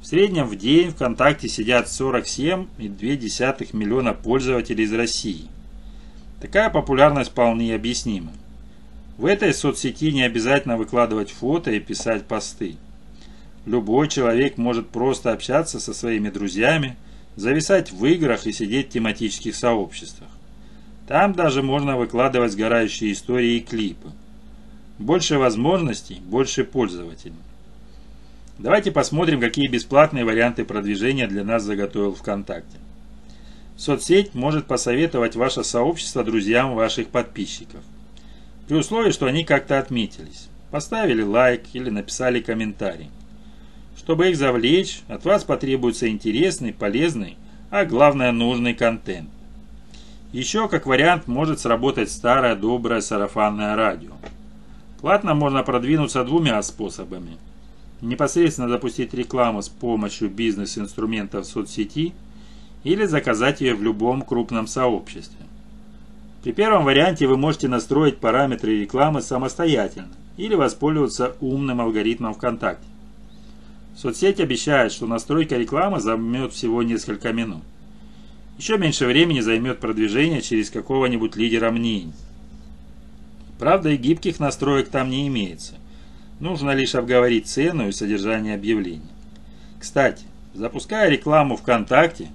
В 0.00 0.06
среднем 0.06 0.46
в 0.46 0.56
день 0.56 0.92
ВКонтакте 0.92 1.46
сидят 1.46 1.88
47,2 1.88 3.76
миллиона 3.76 4.14
пользователей 4.14 4.84
из 4.84 4.94
России. 4.94 5.48
Такая 6.40 6.70
популярность 6.70 7.32
вполне 7.32 7.74
объяснима. 7.74 8.32
В 9.18 9.26
этой 9.26 9.52
соцсети 9.52 10.10
не 10.10 10.22
обязательно 10.22 10.78
выкладывать 10.78 11.30
фото 11.30 11.70
и 11.70 11.80
писать 11.80 12.24
посты. 12.24 12.76
Любой 13.66 14.08
человек 14.08 14.56
может 14.56 14.88
просто 14.88 15.32
общаться 15.32 15.78
со 15.78 15.92
своими 15.92 16.30
друзьями, 16.30 16.96
зависать 17.36 17.92
в 17.92 18.02
играх 18.06 18.46
и 18.46 18.52
сидеть 18.52 18.88
в 18.88 18.92
тематических 18.92 19.54
сообществах. 19.54 20.30
Там 21.10 21.32
даже 21.32 21.60
можно 21.60 21.96
выкладывать 21.96 22.52
сгорающие 22.52 23.10
истории 23.10 23.56
и 23.56 23.60
клипы. 23.60 24.12
Больше 24.96 25.38
возможностей, 25.38 26.20
больше 26.24 26.62
пользователей. 26.62 27.34
Давайте 28.60 28.92
посмотрим, 28.92 29.40
какие 29.40 29.66
бесплатные 29.66 30.24
варианты 30.24 30.64
продвижения 30.64 31.26
для 31.26 31.42
нас 31.42 31.64
заготовил 31.64 32.14
ВКонтакте. 32.14 32.78
Соцсеть 33.76 34.36
может 34.36 34.66
посоветовать 34.66 35.34
ваше 35.34 35.64
сообщество 35.64 36.22
друзьям 36.22 36.76
ваших 36.76 37.08
подписчиков. 37.08 37.80
При 38.68 38.76
условии, 38.76 39.10
что 39.10 39.26
они 39.26 39.42
как-то 39.42 39.80
отметились, 39.80 40.46
поставили 40.70 41.22
лайк 41.22 41.62
или 41.72 41.90
написали 41.90 42.38
комментарий. 42.38 43.10
Чтобы 43.96 44.28
их 44.28 44.36
завлечь, 44.36 45.00
от 45.08 45.24
вас 45.24 45.42
потребуется 45.42 46.08
интересный, 46.08 46.72
полезный, 46.72 47.36
а 47.68 47.84
главное 47.84 48.30
нужный 48.30 48.74
контент. 48.74 49.28
Еще 50.32 50.68
как 50.68 50.86
вариант 50.86 51.26
может 51.26 51.60
сработать 51.60 52.10
старое 52.10 52.54
доброе 52.54 53.00
сарафанное 53.00 53.76
радио. 53.76 54.12
Платно 55.00 55.34
можно 55.34 55.62
продвинуться 55.62 56.24
двумя 56.24 56.62
способами. 56.62 57.38
Непосредственно 58.00 58.68
запустить 58.68 59.14
рекламу 59.14 59.62
с 59.62 59.68
помощью 59.68 60.30
бизнес-инструментов 60.30 61.46
соцсети– 61.46 62.12
или 62.84 63.04
заказать 63.04 63.60
ее 63.60 63.74
в 63.74 63.82
любом 63.82 64.22
крупном 64.22 64.66
сообществе. 64.66 65.38
При 66.42 66.52
первом 66.52 66.84
варианте 66.84 67.26
вы 67.26 67.36
можете 67.36 67.68
настроить 67.68 68.18
параметры 68.18 68.80
рекламы 68.80 69.20
самостоятельно 69.20 70.08
или 70.38 70.54
воспользоваться 70.54 71.36
умным 71.40 71.80
алгоритмом 71.80 72.32
ВКонтакте. 72.34 72.86
Соцсеть 73.94 74.40
обещает, 74.40 74.92
что 74.92 75.06
настройка 75.06 75.56
рекламы 75.56 76.00
займет 76.00 76.52
всего 76.52 76.82
несколько 76.82 77.32
минут. 77.32 77.62
Еще 78.60 78.76
меньше 78.76 79.06
времени 79.06 79.40
займет 79.40 79.78
продвижение 79.78 80.42
через 80.42 80.68
какого-нибудь 80.68 81.34
лидера 81.34 81.70
мнений. 81.70 82.12
Правда 83.58 83.88
и 83.88 83.96
гибких 83.96 84.38
настроек 84.38 84.90
там 84.90 85.08
не 85.08 85.26
имеется. 85.28 85.76
Нужно 86.40 86.72
лишь 86.72 86.94
обговорить 86.94 87.46
цену 87.46 87.88
и 87.88 87.92
содержание 87.92 88.54
объявления. 88.54 89.08
Кстати, 89.78 90.24
запуская 90.52 91.08
рекламу 91.08 91.56
ВКонтакте, 91.56 92.28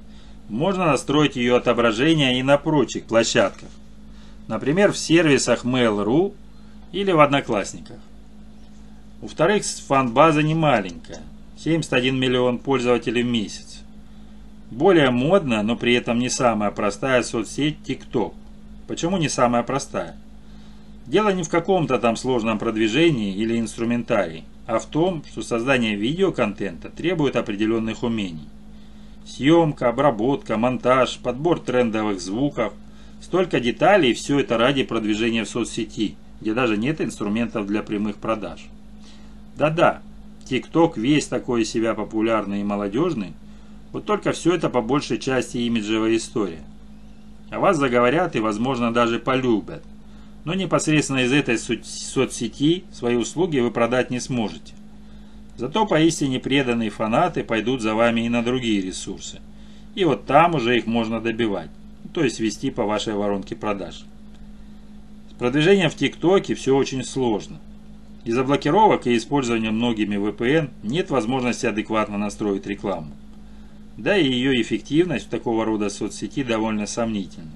можно 0.50 0.88
настроить 0.88 1.36
ее 1.36 1.58
отображение 1.58 2.40
и 2.40 2.42
на 2.42 2.58
прочих 2.58 3.04
площадках. 3.04 3.70
Например, 4.48 4.94
в 4.94 4.98
сервисах 4.98 5.64
Mail.ru 5.64 6.34
или 6.92 7.12
в 7.12 7.20
Одноклассниках. 7.20 8.00
Во-вторых, 9.22 9.64
фан-база 9.64 10.42
не 10.42 10.56
маленькая. 10.56 11.22
71 11.60 12.20
миллион 12.20 12.58
пользователей 12.58 13.22
в 13.22 13.28
месяц. 13.28 13.85
Более 14.72 15.12
модная, 15.12 15.62
но 15.62 15.76
при 15.76 15.94
этом 15.94 16.20
не 16.20 16.30
самая 16.30 16.72
простая 16.72 17.24
соцсеть 17.24 17.78
TikTok. 17.86 18.34
Почему 18.88 19.18
не 19.18 19.30
самая 19.30 19.64
простая? 19.64 20.16
Дело 21.06 21.30
не 21.30 21.44
в 21.44 21.50
каком-то 21.50 22.00
там 22.00 22.16
сложном 22.16 22.58
продвижении 22.58 23.36
или 23.36 23.60
инструментарии, 23.60 24.44
а 24.66 24.80
в 24.80 24.88
том, 24.88 25.24
что 25.30 25.44
создание 25.44 25.96
видеоконтента 25.96 26.90
требует 26.90 27.36
определенных 27.36 28.02
умений. 28.02 28.50
Съемка, 29.26 29.90
обработка, 29.90 30.58
монтаж, 30.58 31.20
подбор 31.20 31.60
трендовых 31.60 32.20
звуков. 32.20 32.74
Столько 33.22 33.60
деталей, 33.60 34.14
все 34.14 34.40
это 34.40 34.58
ради 34.58 34.84
продвижения 34.84 35.44
в 35.44 35.50
соцсети, 35.50 36.16
где 36.42 36.54
даже 36.54 36.78
нет 36.78 37.02
инструментов 37.02 37.68
для 37.68 37.82
прямых 37.84 38.18
продаж. 38.18 38.66
Да-да, 39.56 40.02
ТикТок 40.46 40.98
весь 40.98 41.28
такой 41.28 41.66
себя 41.66 41.94
популярный 41.94 42.62
и 42.62 42.64
молодежный, 42.64 43.34
вот 43.96 44.04
только 44.04 44.34
все 44.34 44.56
это 44.56 44.70
по 44.70 44.82
большей 44.82 45.18
части 45.18 45.60
имиджевая 45.60 46.18
история. 46.18 46.64
О 47.50 47.60
вас 47.60 47.78
заговорят 47.78 48.36
и, 48.36 48.42
возможно, 48.42 48.94
даже 48.94 49.20
полюбят. 49.20 49.84
Но 50.44 50.54
непосредственно 50.54 51.20
из 51.20 51.32
этой 51.32 51.58
соцсети 51.58 52.84
свои 52.92 53.16
услуги 53.16 53.60
вы 53.60 53.72
продать 53.72 54.12
не 54.12 54.20
сможете. 54.20 54.74
Зато 55.56 55.86
поистине 55.86 56.42
преданные 56.42 56.90
фанаты 56.90 57.42
пойдут 57.46 57.82
за 57.82 57.96
вами 57.96 58.26
и 58.26 58.30
на 58.30 58.44
другие 58.44 58.82
ресурсы. 58.82 59.40
И 59.96 60.04
вот 60.04 60.26
там 60.26 60.56
уже 60.56 60.78
их 60.78 60.88
можно 60.88 61.22
добивать, 61.22 61.70
то 62.14 62.22
есть 62.22 62.42
вести 62.42 62.72
по 62.72 62.84
вашей 62.84 63.14
воронке 63.14 63.56
продаж. 63.56 64.04
С 65.32 65.34
продвижением 65.36 65.90
в 65.90 65.96
ТикТоке 65.96 66.54
все 66.56 66.76
очень 66.76 67.06
сложно. 67.06 67.62
Из-за 68.26 68.44
блокировок 68.44 69.08
и 69.08 69.16
использования 69.16 69.72
многими 69.72 70.18
VPN 70.18 70.72
нет 70.84 71.12
возможности 71.12 71.66
адекватно 71.66 72.18
настроить 72.18 72.68
рекламу. 72.68 73.14
Да 73.98 74.18
и 74.18 74.30
ее 74.30 74.62
эффективность 74.62 75.28
в 75.28 75.30
такого 75.30 75.64
рода 75.66 75.90
соцсети 75.90 76.44
довольно 76.44 76.86
сомнительна. 76.86 77.52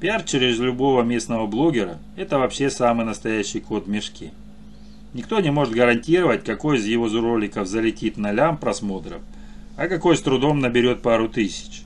Пиар 0.00 0.22
через 0.22 0.58
любого 0.58 1.02
местного 1.02 1.46
блогера– 1.46 1.98
это 2.16 2.38
вообще 2.38 2.70
самый 2.70 3.04
настоящий 3.04 3.60
код 3.60 3.86
в 3.86 3.90
мешке. 3.90 4.30
Никто 5.12 5.40
не 5.40 5.50
может 5.50 5.74
гарантировать, 5.74 6.44
какой 6.44 6.78
из 6.78 6.86
его 6.86 7.08
роликов 7.08 7.66
залетит 7.66 8.16
на 8.16 8.32
лям 8.32 8.56
просмотров, 8.56 9.20
а 9.76 9.88
какой 9.88 10.16
с 10.16 10.22
трудом 10.22 10.60
наберет 10.60 11.02
пару 11.02 11.28
тысяч. 11.28 11.82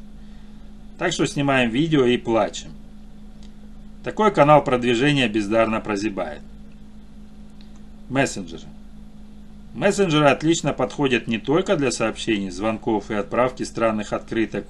Так 0.99 1.13
что 1.13 1.27
снимаем 1.27 1.71
видео 1.71 2.05
и 2.05 2.19
плачем. 2.19 2.71
Такой 4.05 4.31
канал 4.31 4.63
продвижения 4.63 5.27
бездарно 5.27 5.81
прозябает. 5.81 6.43
Мессенджеры. 8.11 8.69
Мессенджеры 9.75 10.27
отлично 10.27 10.73
подходят 10.73 11.27
не 11.27 11.39
только 11.39 11.77
для 11.77 11.91
сообщений, 11.91 12.51
звонков 12.51 13.11
и 13.11 13.15
отправки 13.15 13.65
странных 13.65 14.13
открыток 14.13 14.67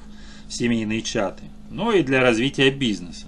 в 0.48 0.52
семейные 0.52 1.02
чаты, 1.02 1.44
но 1.70 1.92
и 1.92 2.02
для 2.02 2.20
развития 2.20 2.70
бизнеса. 2.70 3.26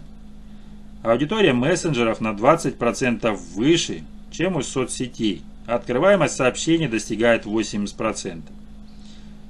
Аудитория 1.02 1.52
мессенджеров 1.52 2.20
на 2.20 2.32
20% 2.32 3.32
выше– 3.54 4.02
чем 4.36 4.56
у 4.56 4.62
соцсетей. 4.62 5.42
Открываемость 5.66 6.36
сообщений 6.36 6.88
достигает 6.88 7.46
80%. 7.46 8.42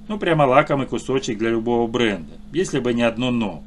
Ну, 0.09 0.19
прямо 0.19 0.45
лакомый 0.45 0.87
кусочек 0.87 1.39
для 1.39 1.51
любого 1.51 1.87
бренда, 1.89 2.35
если 2.53 2.79
бы 2.79 2.95
не 2.95 3.03
одно 3.03 3.31
«но». 3.31 3.65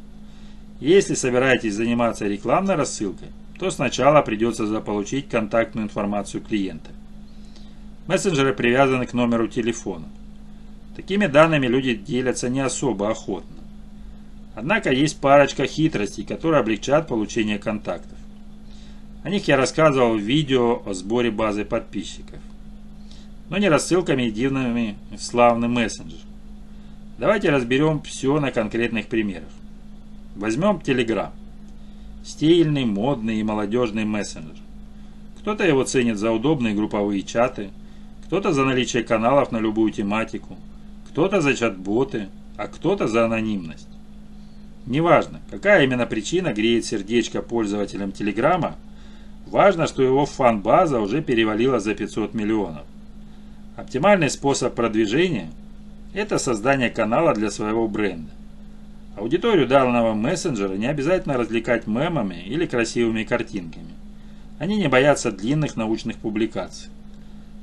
Если 0.80 1.13
собираетесь 1.13 1.74
заниматься 1.74 2.26
рекламной 2.26 2.76
рассылкой, 2.76 3.28
то 3.60 3.69
сначала 3.69 4.22
придется 4.22 4.65
заполучить 4.65 5.28
контактную 5.28 5.88
информацию 5.88 6.41
клиента. 6.41 6.91
Мессенджеры 8.10 8.54
привязаны 8.54 9.06
к 9.06 9.13
номеру 9.13 9.48
телефона. 9.48 10.08
Такими 10.95 11.28
данными 11.28 11.67
люди 11.67 11.93
делятся 11.93 12.50
не 12.50 12.60
особо 12.60 13.12
охотно. 13.12 13.58
Однако 14.56 14.91
есть 14.91 15.19
парочка 15.22 15.67
хитростей, 15.67 16.26
которые 16.26 16.62
облегчат 16.62 17.08
получение 17.08 17.60
контактов. 17.60 18.17
О 19.22 19.30
них 19.30 19.48
я 19.48 19.58
рассказывал 19.58 20.15
в 20.15 20.22
видео 20.22 20.82
о 20.88 20.95
сборе 20.95 21.30
базы 21.30 21.65
подписчиков. 21.65 22.39
Но 23.52 23.60
не 23.60 23.69
рассылками 23.69 24.24
и 24.24 24.32
дивными 24.32 24.98
славным 25.15 25.74
мессенджером. 25.74 26.26
Давайте 27.19 27.52
разберем 27.52 28.02
все 28.02 28.39
на 28.39 28.50
конкретных 28.50 29.06
примерах. 29.06 29.52
Возьмем 30.36 30.78
Telegram. 30.84 31.30
Стильный, 32.26 32.86
модный 32.86 33.39
и 33.39 33.43
молодежный 33.43 34.06
мессенджер. 34.06 34.58
Кто-то 35.41 35.63
его 35.63 35.84
ценит 35.84 36.17
за 36.17 36.32
удобные 36.32 36.74
групповые 36.74 37.22
чаты, 37.22 37.69
кто-то 38.30 38.54
за 38.54 38.63
наличие 38.63 39.04
каналов 39.04 39.52
на 39.52 39.58
любую 39.58 39.92
тематику, 39.92 40.56
кто-то 41.10 41.42
за 41.42 41.56
чат-боты, 41.56 42.30
а 42.56 42.68
кто-то 42.68 43.08
за 43.08 43.26
анонимность. 43.26 43.89
Неважно, 44.86 45.42
какая 45.50 45.84
именно 45.84 46.06
причина 46.06 46.54
греет 46.54 46.86
сердечко 46.86 47.42
пользователям 47.42 48.12
Телеграма, 48.12 48.78
Важно, 49.50 49.88
что 49.88 50.04
его 50.04 50.28
фан-база 50.28 51.00
уже 51.00 51.24
перевалила 51.24 51.80
за 51.80 51.96
500 51.96 52.36
миллионов. 52.36 52.84
Оптимальный 53.76 54.30
способ 54.30 54.76
продвижения– 54.76 55.50
это 56.13 56.38
создание 56.38 56.92
канала 56.92 57.34
для 57.34 57.50
своего 57.50 57.88
бренда. 57.88 58.30
Аудиторию 59.18 59.68
данного 59.68 60.13
мессенджера 60.13 60.76
не 60.76 60.86
обязательно 60.86 61.36
развлекать 61.36 61.88
мемами 61.88 62.44
или 62.46 62.68
красивыми 62.68 63.24
картинками. 63.24 63.96
Они 64.60 64.78
не 64.78 64.88
боятся 64.88 65.32
длинных 65.32 65.76
научных 65.76 66.18
публикаций. 66.18 66.92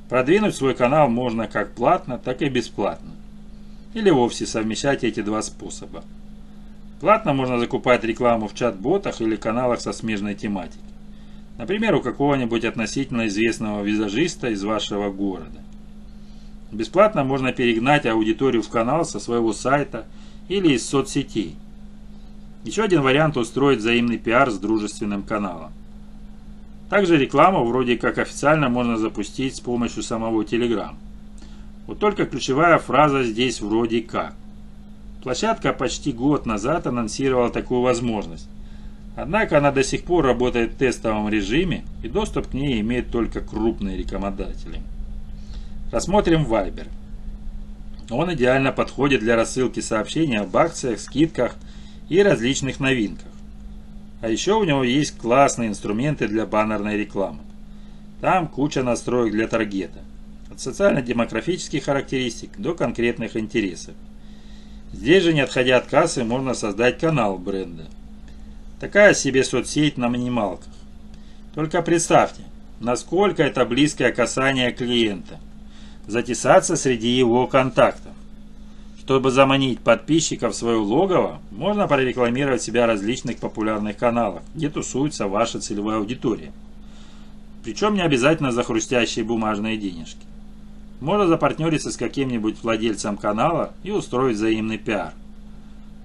Продвинуть 0.09 0.55
свой 0.55 0.73
канал 0.73 1.09
можно 1.09 1.47
как 1.47 1.71
платно, 1.73 2.17
так 2.17 2.41
и 2.41 2.49
бесплатно. 2.49 3.11
Или 3.93 4.09
вовсе 4.09 4.45
совмещать 4.45 5.03
эти 5.03 5.21
два 5.21 5.41
способа. 5.41 6.03
Платно 7.01 7.33
можно 7.33 7.59
закупать 7.59 8.03
рекламу 8.03 8.47
в 8.47 8.55
чат-ботах 8.55 9.21
или 9.21 9.35
каналах 9.35 9.81
со 9.81 9.91
смежной 9.91 10.35
тематикой. 10.35 10.81
Например, 11.57 11.95
у 11.95 12.01
какого-нибудь 12.01 12.65
относительно 12.65 13.27
известного 13.27 13.83
визажиста 13.83 14.49
из 14.49 14.63
вашего 14.63 15.11
города. 15.11 15.59
Бесплатно 16.71 17.23
можно 17.23 17.51
перегнать 17.51 18.05
аудиторию 18.05 18.61
в 18.61 18.69
канал 18.69 19.05
со 19.05 19.19
своего 19.19 19.53
сайта 19.53 20.05
или 20.47 20.73
из 20.73 20.87
соцсетей. 20.87 21.55
Еще 22.63 22.83
один 22.83 23.01
вариант 23.01 23.37
устроить 23.37 23.79
взаимный 23.79 24.17
пиар 24.17 24.51
с 24.51 24.57
дружественным 24.57 25.23
каналом. 25.23 25.71
Также 26.89 27.17
рекламу 27.17 27.65
вроде 27.65 27.97
как 27.97 28.17
официально 28.17 28.69
можно 28.69 28.97
запустить 28.97 29.55
с 29.55 29.59
помощью 29.59 30.03
самого 30.03 30.43
Telegram. 30.43 30.95
Вот 31.85 31.99
только 31.99 32.25
ключевая 32.25 32.77
фраза 32.77 33.23
здесь 33.23 33.61
вроде 33.61 34.01
как. 34.01 34.33
Площадка 35.21 35.73
почти 35.73 36.13
год 36.13 36.45
назад 36.45 36.87
анонсировала 36.87 37.49
такую 37.49 37.81
возможность. 37.81 38.47
Однако 39.17 39.57
она 39.57 39.71
до 39.71 39.83
сих 39.83 40.03
пор 40.03 40.25
работает 40.25 40.73
в 40.73 40.77
тестовом 40.77 41.27
режиме 41.27 41.83
и 42.03 42.07
доступ 42.07 42.49
к 42.49 42.53
ней 42.53 42.79
имеют 42.81 43.11
только 43.11 43.41
крупные 43.41 43.97
рекомендатели. 43.97 44.79
Рассмотрим 45.91 46.43
Viber. 46.43 46.87
Он 48.09 48.33
идеально 48.33 48.71
подходит 48.71 49.21
для 49.21 49.35
рассылки 49.35 49.79
сообщений 49.79 50.37
об 50.37 50.55
акциях, 50.55 50.99
скидках 50.99 51.55
и 52.07 52.21
различных 52.21 52.79
новинках. 52.79 53.31
А 54.21 54.29
еще 54.29 54.53
у 54.55 54.63
него 54.63 54.83
есть 54.83 55.17
классные 55.17 55.69
инструменты 55.69 56.27
для 56.27 56.45
баннерной 56.45 56.97
рекламы. 56.97 57.39
Там 58.19 58.47
куча 58.47 58.81
настроек 58.81 59.31
для 59.31 59.47
таргета. 59.47 59.99
От 60.51 60.59
социально-демографических 60.59 61.83
характеристик 61.83 62.57
до 62.57 62.73
конкретных 62.73 63.37
интересов. 63.37 63.93
Здесь 64.91 65.23
же, 65.23 65.33
не 65.33 65.41
отходя 65.41 65.77
от 65.77 65.85
кассы, 65.85 66.23
можно 66.23 66.53
создать 66.55 66.97
канал 66.97 67.37
бренда. 67.37 67.85
Такая 68.79 69.13
себе 69.13 69.43
соцсеть 69.43 69.97
на 69.97 70.07
минималках. 70.07 70.73
Только 71.53 71.81
представьте, 71.81 72.41
насколько 72.79 73.43
это 73.43 73.65
близкое 73.65 74.11
касание 74.11 74.71
клиента. 74.71 75.39
Затесаться 76.07 76.75
среди 76.75 77.09
его 77.09 77.45
контактов. 77.47 78.06
Чтобы 79.07 79.31
заманить 79.31 79.79
подписчиков 79.79 80.53
в 80.53 80.57
свое 80.57 80.75
логово, 80.75 81.39
можно 81.51 81.87
прорекламировать 81.87 82.61
себя 82.61 82.83
в 82.83 82.87
различных 82.87 83.37
популярных 83.37 83.95
каналах, 83.95 84.41
где 84.53 84.69
тусуется 84.69 85.29
ваша 85.29 85.61
целевая 85.61 85.99
аудитория. 85.99 86.51
Причем 87.63 87.93
не 87.93 88.01
обязательно 88.01 88.51
за 88.51 88.63
хрустящие 88.63 89.23
бумажные 89.23 89.77
денежки. 89.77 90.19
Можно 90.99 91.25
запартнериться 91.25 91.89
с 91.89 91.95
каким-нибудь 91.95 92.61
владельцем 92.61 93.15
канала 93.15 93.71
и 93.81 93.91
устроить 93.91 94.35
взаимный 94.35 94.77
пиар. 94.77 95.13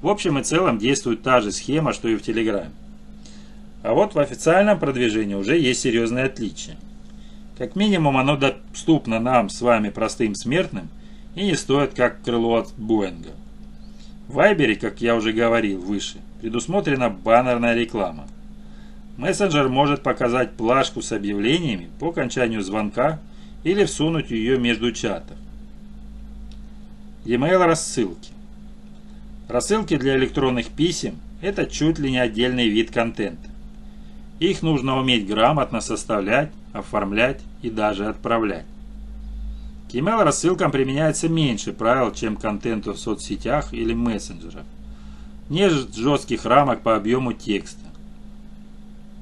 В 0.00 0.06
общем 0.06 0.38
и 0.38 0.44
целом 0.44 0.78
действует 0.78 1.22
та 1.22 1.40
же 1.40 1.50
схема, 1.50 1.92
что 1.92 2.06
и 2.06 2.14
в 2.14 2.22
Телеграме. 2.22 2.70
А 3.82 3.94
вот 3.94 4.14
в 4.14 4.18
официальном 4.20 4.78
продвижении 4.78 5.34
уже 5.34 5.58
есть 5.58 5.80
серьезные 5.80 6.26
отличия. 6.26 6.76
Как 7.58 7.74
минимум 7.74 8.16
оно 8.16 8.36
доступно 8.36 9.18
нам 9.18 9.48
с 9.48 9.60
вами 9.60 9.90
простым 9.90 10.36
смертным 10.36 10.88
и 11.34 11.44
не 11.44 11.54
стоит 11.56 11.94
как 11.94 12.22
крыло 12.22 12.56
от 12.56 12.72
Боинга. 12.76 13.30
В 14.28 14.34
Вайбере, 14.34 14.76
как 14.76 15.00
я 15.00 15.16
уже 15.16 15.32
говорил 15.32 15.80
выше, 15.80 16.18
предусмотрена 16.40 17.10
баннерная 17.10 17.74
реклама. 17.74 18.26
Мессенджер 19.16 19.68
может 19.68 20.02
показать 20.02 20.52
плашку 20.52 21.02
с 21.02 21.12
объявлениями 21.12 21.90
по 21.98 22.08
окончанию 22.08 22.62
звонка 22.62 23.20
или 23.62 23.84
всунуть 23.84 24.30
ее 24.30 24.58
между 24.58 24.92
чатов. 24.92 25.36
E-mail 27.24 27.64
рассылки. 27.64 28.30
Рассылки 29.48 29.96
для 29.96 30.16
электронных 30.16 30.68
писем– 30.68 31.16
это 31.42 31.66
чуть 31.66 31.98
ли 31.98 32.10
не 32.10 32.18
отдельный 32.18 32.68
вид 32.68 32.90
контента. 32.90 33.48
Их 34.40 34.62
нужно 34.62 34.98
уметь 34.98 35.26
грамотно 35.26 35.80
составлять, 35.80 36.50
оформлять 36.72 37.40
и 37.60 37.70
даже 37.70 38.06
отправлять. 38.06 38.64
К 39.92 39.94
email 39.94 40.24
рассылкам 40.24 40.70
применяется 40.70 41.28
меньше 41.28 41.74
правил, 41.74 42.14
чем 42.14 42.38
контенту 42.38 42.94
в 42.94 42.98
соцсетях 42.98 43.74
или 43.74 43.92
мессенджерах. 43.92 44.64
Нет 45.50 45.94
жестких 45.94 46.46
рамок 46.46 46.80
по 46.80 46.96
объему 46.96 47.34
текста. 47.34 47.84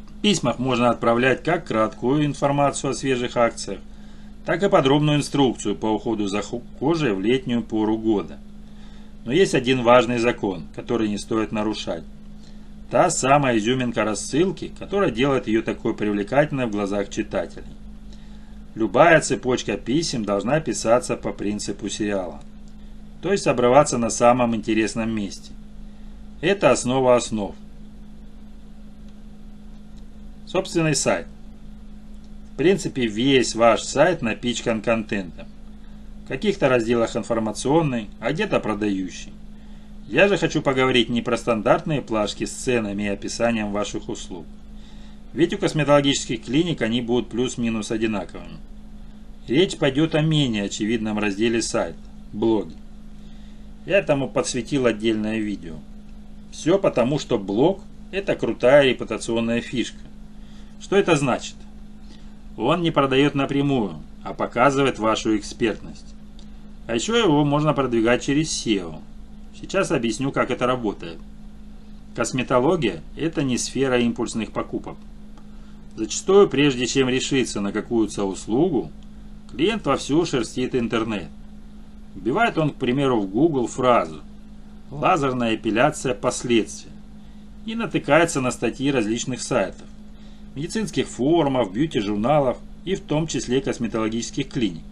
В 0.06 0.22
письмах 0.22 0.60
можно 0.60 0.90
отправлять 0.90 1.42
как 1.42 1.66
краткую 1.66 2.24
информацию 2.24 2.92
о 2.92 2.94
свежих 2.94 3.36
акциях, 3.36 3.80
так 4.46 4.62
и 4.62 4.68
подробную 4.68 5.18
инструкцию 5.18 5.74
по 5.74 5.86
уходу 5.86 6.28
за 6.28 6.42
кожей 6.78 7.14
в 7.14 7.20
летнюю 7.20 7.64
пору 7.64 7.98
года. 7.98 8.38
Но 9.24 9.32
есть 9.32 9.56
один 9.56 9.82
важный 9.82 10.18
закон, 10.18 10.68
который 10.76 11.08
не 11.08 11.18
стоит 11.18 11.50
нарушать. 11.50 12.04
Та 12.92 13.10
самая 13.10 13.58
изюминка 13.58 14.04
рассылки, 14.04 14.70
которая 14.78 15.10
делает 15.10 15.48
ее 15.48 15.62
такой 15.62 15.96
привлекательной 15.96 16.66
в 16.66 16.70
глазах 16.70 17.10
читателей. 17.10 17.79
Любая 18.74 19.20
цепочка 19.20 19.76
писем 19.76 20.24
должна 20.24 20.60
писаться 20.60 21.16
по 21.16 21.32
принципу 21.32 21.88
сериала, 21.88 22.40
то 23.22 23.32
есть 23.32 23.46
обрываться 23.46 23.98
на 23.98 24.10
самом 24.10 24.54
интересном 24.54 25.14
месте. 25.14 25.52
Это 26.40 26.70
основа 26.70 27.16
основ. 27.16 27.54
Собственный 30.46 30.94
сайт– 30.94 31.26
принципе, 32.60 33.06
весь 33.06 33.54
ваш 33.54 33.80
сайт 33.80 34.20
напичкан 34.20 34.82
контентом. 34.82 35.46
В 36.26 36.28
каких-то 36.28 36.68
разделах 36.68 37.16
информационный, 37.16 38.10
а 38.20 38.32
где-то 38.32 38.60
продающий. 38.60 39.32
Я 40.08 40.28
же 40.28 40.36
хочу 40.36 40.60
поговорить 40.60 41.08
не 41.08 41.22
про 41.22 41.38
стандартные 41.38 42.02
плашки 42.02 42.44
с 42.44 42.50
ценами 42.50 43.04
и 43.04 43.08
описанием 43.08 43.72
ваших 43.72 44.10
услуг. 44.10 44.44
Ведь 45.32 45.54
у 45.54 45.58
косметологических 45.58 46.44
клиник 46.44 46.82
они 46.82 47.00
будут 47.00 47.28
плюс-минус 47.28 47.90
одинаковыми. 47.92 48.58
Речь 49.46 49.76
пойдет 49.76 50.14
о 50.14 50.22
менее 50.22 50.64
очевидном 50.64 51.18
разделе 51.18 51.62
сайта– 51.62 51.98
блоги. 52.32 52.74
Я 53.86 53.98
этому 53.98 54.28
подсветил 54.28 54.86
отдельное 54.86 55.38
видео. 55.38 55.76
Все 56.50 56.78
потому, 56.78 57.18
что 57.18 57.38
блог– 57.38 57.80
это 58.10 58.34
крутая 58.34 58.84
репутационная 58.84 59.60
фишка. 59.60 60.00
Что 60.80 60.96
это 60.96 61.14
значит? 61.16 61.54
Он 62.56 62.82
не 62.82 62.90
продает 62.90 63.34
напрямую, 63.34 63.96
а 64.24 64.34
показывает 64.34 64.98
вашу 64.98 65.36
экспертность. 65.36 66.14
А 66.86 66.94
еще 66.94 67.16
его 67.18 67.44
можно 67.44 67.72
продвигать 67.72 68.22
через 68.24 68.48
SEO. 68.48 69.00
Сейчас 69.60 69.92
объясню, 69.92 70.32
как 70.32 70.50
это 70.50 70.66
работает. 70.66 71.18
Косметология– 72.16 73.02
это 73.16 73.44
не 73.44 73.58
сфера 73.58 73.98
импульсных 74.00 74.50
покупок. 74.50 74.96
Зачастую, 75.96 76.48
прежде 76.48 76.86
чем 76.86 77.08
решиться 77.08 77.60
на 77.60 77.72
какую-то 77.72 78.24
услугу, 78.24 78.90
клиент 79.50 79.84
вовсю 79.86 80.24
шерстит 80.24 80.74
интернет. 80.74 81.28
Вбивает 82.14 82.58
он, 82.58 82.70
к 82.70 82.76
примеру, 82.76 83.20
в 83.20 83.28
Google 83.28 83.66
фразу 83.66 84.20
«лазерная 84.90 85.54
эпиляция 85.54 86.14
последствия» 86.14 86.92
и 87.66 87.74
натыкается 87.74 88.40
на 88.40 88.50
статьи 88.50 88.90
различных 88.90 89.42
сайтов 89.42 89.86
медицинских 90.54 91.08
форумов, 91.08 91.72
бьюти-журналов 91.72 92.58
и 92.84 92.94
в 92.94 93.00
том 93.00 93.26
числе 93.26 93.60
косметологических 93.60 94.48
клиник. 94.48 94.82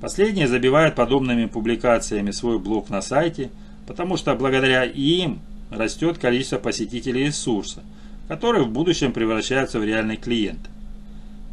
Последние 0.00 0.48
забивают 0.48 0.94
подобными 0.94 1.46
публикациями 1.46 2.30
свой 2.30 2.58
блог 2.58 2.88
на 2.88 3.02
сайте, 3.02 3.50
потому 3.86 4.16
что 4.16 4.34
благодаря 4.34 4.84
им 4.84 5.40
растет 5.70 6.18
количество 6.18 6.58
посетителей 6.58 7.26
ресурса, 7.26 7.82
которые 8.28 8.64
в 8.64 8.70
будущем 8.70 9.12
превращаются 9.12 9.80
в 9.80 9.84
реальный 9.84 10.16
клиент. 10.16 10.68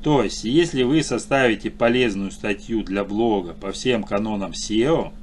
То 0.03 0.21
есть, 0.21 0.43
если 0.43 0.83
вы 0.83 1.01
составите 1.01 1.71
полезную 1.71 2.29
статью 2.29 2.83
для 2.83 3.03
блога 3.03 3.53
по 3.53 3.71
всем 3.71 4.03
канонам 4.03 4.51
SEO, 4.51 5.13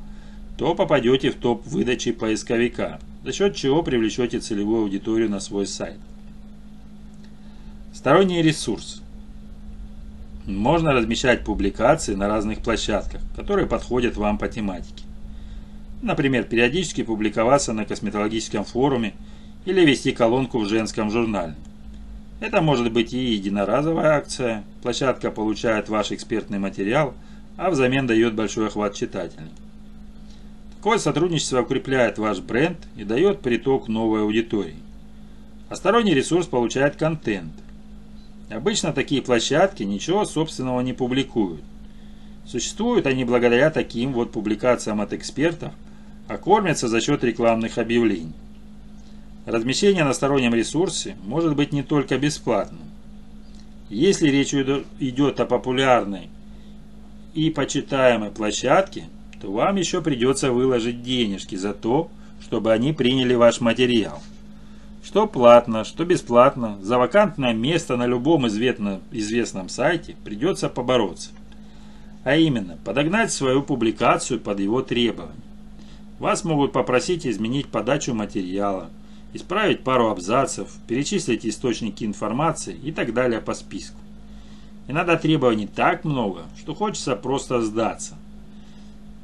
то 0.57 0.75
попадете 0.75 1.31
в 1.31 1.37
топ 1.37 1.65
выдачи 1.67 2.11
поисковика, 2.11 2.99
за 3.23 3.33
счет 3.33 3.55
чего 3.55 3.83
привлечете 3.83 4.41
целевую 4.41 4.83
аудиторию 4.83 5.31
на 5.31 5.39
свой 5.39 5.67
сайт. 5.67 5.99
Сторонний 7.95 8.43
ресурс. 8.43 9.03
Можно 10.47 10.93
размещать 10.93 11.45
публикации 11.45 12.15
на 12.15 12.27
разных 12.27 12.59
площадках, 12.59 13.21
которые 13.37 13.69
подходят 13.69 14.17
вам 14.17 14.39
по 14.39 14.49
тематике. 14.49 15.05
Например, 16.01 16.43
периодически 16.43 17.05
публиковаться 17.05 17.73
на 17.73 17.85
косметологическом 17.85 18.65
форуме 18.65 19.15
или 19.65 19.85
вести 19.85 20.13
колонку 20.13 20.59
в 20.59 20.69
женском 20.69 21.11
журнале. 21.11 21.55
Это 22.41 22.61
может 22.61 22.93
быть 22.93 23.13
и 23.13 23.35
единоразовая 23.35 24.17
акция, 24.17 24.65
площадка 24.83 25.31
получает 25.31 25.89
ваш 25.89 26.13
экспертный 26.13 26.59
материал, 26.59 27.15
а 27.57 27.71
взамен 27.71 28.07
дает 28.07 28.35
большой 28.35 28.67
охват 28.67 28.95
читателей. 28.95 29.51
Такое 30.77 30.99
сотрудничество 30.99 31.63
укрепляет 31.63 32.19
ваш 32.19 32.41
бренд 32.41 32.79
и 32.97 33.05
дает 33.05 33.41
приток 33.41 33.87
новой 33.87 34.23
аудитории. 34.23 34.77
А 35.69 35.77
сторонний 35.77 36.15
ресурс 36.15 36.47
получает 36.47 36.97
контент, 36.97 37.53
Обычно 38.53 38.93
такие 38.93 39.23
площадки 39.23 39.83
ничего 39.83 40.25
собственного 40.25 40.81
не 40.83 40.93
публикуют. 40.93 41.63
Существуют 42.47 43.07
они 43.07 43.25
благодаря 43.25 43.71
таким 43.71 44.13
вот 44.13 44.33
публикациям 44.33 45.01
от 45.01 45.15
экспертов, 45.15 45.73
а 46.29 46.37
кормятся 46.37 46.89
за 46.89 47.01
счет 47.01 47.25
рекламных 47.25 47.79
объявлений. 47.79 48.35
Размещение 49.45 50.05
на 50.05 50.13
стороннем 50.13 50.55
ресурсе 50.55 51.17
может 51.25 51.57
быть 51.57 51.73
не 51.73 51.83
только 51.83 52.17
бесплатным. 52.17 52.83
Если 53.91 54.29
речь 54.29 54.55
идет 54.55 55.41
о 55.41 55.47
популярной 55.47 56.29
и 57.35 57.51
почитаемой 57.51 58.31
площадке, 58.31 59.09
то 59.41 59.51
вам 59.51 59.77
еще 59.77 60.01
придется 60.01 60.53
выложить 60.53 61.03
денежки 61.03 61.57
за 61.57 61.75
то, 61.75 62.09
чтобы 62.41 62.73
они 62.73 62.93
приняли 62.93 63.35
ваш 63.35 63.61
материал. 63.61 64.23
Что 65.03 65.27
платно, 65.27 65.83
что 65.83 66.05
бесплатно, 66.05 66.79
за 66.81 66.97
вакантное 66.97 67.53
место 67.53 67.97
на 67.97 68.07
любом 68.07 68.47
известном, 68.47 69.69
сайте 69.69 70.15
придется 70.25 70.69
побороться. 70.69 71.31
А 72.23 72.37
именно, 72.37 72.79
подогнать 72.85 73.33
свою 73.33 73.65
публикацию 73.65 74.39
под 74.39 74.61
его 74.61 74.83
требования. 74.83 75.35
Вас 76.21 76.45
могут 76.45 76.73
попросить 76.73 77.27
изменить 77.27 77.67
подачу 77.67 78.15
материала, 78.15 78.91
исправить 79.33 79.85
пару 79.85 80.09
абзацев, 80.09 80.71
перечислить 80.87 81.47
источники 81.47 82.05
информации 82.05 82.77
и 82.77 82.93
так 82.93 83.15
далее 83.15 83.41
по 83.41 83.55
списку. 83.55 83.99
И 84.89 84.93
надо 84.93 85.17
требований 85.17 85.67
так 85.67 86.05
много, 86.05 86.43
что 86.59 86.75
хочется 86.75 87.17
просто 87.17 87.63
сдаться. 87.63 88.17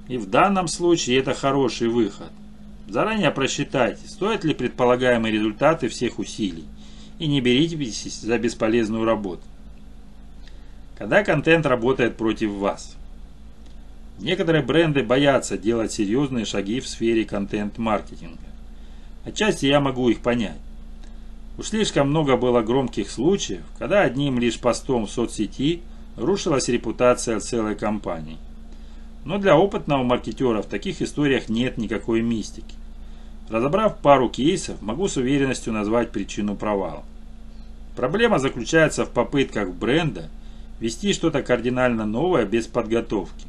И 0.08 0.16
в 0.16 0.28
данном 0.30 0.68
случае 0.68 1.18
это 1.18 1.34
хороший 1.34 1.88
выход. 1.88 2.30
Заранее 2.88 3.30
просчитайте, 3.30 4.08
стоят 4.08 4.44
ли 4.44 4.54
предполагаемые 4.54 5.32
результаты 5.32 5.88
всех 5.88 6.18
усилий, 6.18 6.64
и 7.18 7.26
не 7.26 7.40
беритесь 7.40 8.20
за 8.20 8.38
бесполезную 8.38 9.04
работу. 9.04 9.42
Когда 10.96 11.22
контент 11.22 11.66
работает 11.66 12.16
против 12.16 12.50
вас. 12.52 12.96
Некоторые 14.18 14.64
бренды 14.64 15.02
боятся 15.02 15.58
делать 15.58 15.92
серьезные 15.92 16.44
шаги 16.44 16.80
в 16.80 16.88
сфере 16.88 17.24
контент-маркетинга. 17.24 18.47
Отчасти 19.28 19.66
я 19.66 19.78
могу 19.80 20.08
их 20.08 20.20
понять. 20.20 20.56
Уж 21.58 21.66
слишком 21.66 22.08
много 22.08 22.38
было 22.38 22.62
громких 22.62 23.10
случаев, 23.10 23.60
когда 23.78 24.00
одним 24.00 24.38
лишь 24.38 24.58
постом 24.58 25.04
в 25.04 25.10
соцсети 25.10 25.82
рушилась 26.16 26.68
репутация 26.68 27.38
целой 27.38 27.74
компании. 27.74 28.38
Но 29.26 29.36
для 29.36 29.58
опытного 29.58 30.02
маркетера 30.02 30.62
в 30.62 30.66
таких 30.66 31.02
историях 31.02 31.50
нет 31.50 31.76
никакой 31.76 32.22
мистики. 32.22 32.74
Разобрав 33.50 33.98
пару 33.98 34.30
кейсов, 34.30 34.80
могу 34.80 35.08
с 35.08 35.18
уверенностью 35.18 35.74
назвать 35.74 36.10
причину 36.10 36.56
провала. 36.56 37.04
Проблема 37.96 38.38
заключается 38.38 39.04
в 39.04 39.10
попытках 39.10 39.74
бренда 39.74 40.30
вести 40.80 41.12
что-то 41.12 41.42
кардинально 41.42 42.06
новое 42.06 42.46
без 42.46 42.66
подготовки. 42.66 43.46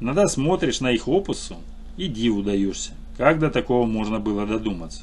Иногда 0.00 0.28
смотришь 0.28 0.80
на 0.80 0.92
их 0.92 1.08
опусу 1.08 1.58
и 1.98 2.08
диву 2.08 2.42
даешься, 2.42 2.92
как 3.18 3.40
до 3.40 3.50
такого 3.50 3.84
можно 3.84 4.20
было 4.20 4.46
додуматься. 4.46 5.02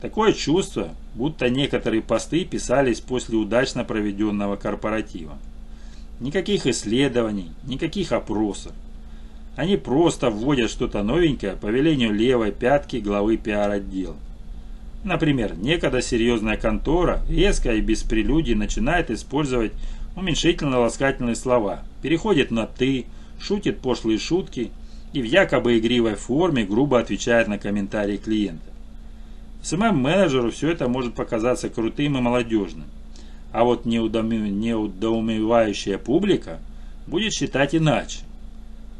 Такое 0.00 0.32
чувство, 0.32 0.88
будто 1.14 1.50
некоторые 1.50 2.02
посты 2.02 2.44
писались 2.44 3.00
после 3.00 3.36
удачно 3.36 3.84
проведенного 3.84 4.56
корпоратива. 4.56 5.38
Никаких 6.20 6.66
исследований, 6.66 7.52
никаких 7.64 8.12
опросов. 8.12 8.72
Они 9.56 9.76
просто 9.76 10.30
вводят 10.30 10.70
что-то 10.70 11.02
новенькое 11.02 11.54
по 11.54 11.66
велению 11.66 12.14
левой 12.14 12.50
пятки 12.50 12.96
главы 12.96 13.36
пиар-отдела. 13.36 14.16
Например, 15.04 15.56
некогда 15.56 16.00
серьезная 16.00 16.56
контора 16.56 17.20
резко 17.28 17.74
и 17.74 17.80
без 17.80 18.02
прелюдий 18.02 18.54
начинает 18.54 19.10
использовать 19.10 19.72
уменьшительно-ласкательные 20.16 21.36
слова, 21.36 21.82
переходит 22.02 22.50
на 22.50 22.66
«ты», 22.66 23.06
шутит 23.40 23.78
пошлые 23.78 24.18
шутки 24.18 24.70
и 25.12 25.22
в 25.22 25.24
якобы 25.24 25.78
игривой 25.78 26.14
форме 26.14 26.64
грубо 26.64 26.98
отвечает 26.98 27.46
на 27.48 27.58
комментарии 27.58 28.16
клиента. 28.16 28.64
СММ-менеджеру 29.62 30.50
все 30.50 30.70
это 30.70 30.88
может 30.88 31.14
показаться 31.14 31.68
крутым 31.68 32.16
и 32.16 32.20
молодежным, 32.20 32.86
а 33.52 33.64
вот 33.64 33.84
неудоумевающая 33.86 35.98
публика 35.98 36.60
будет 37.06 37.32
считать 37.32 37.74
иначе. 37.74 38.20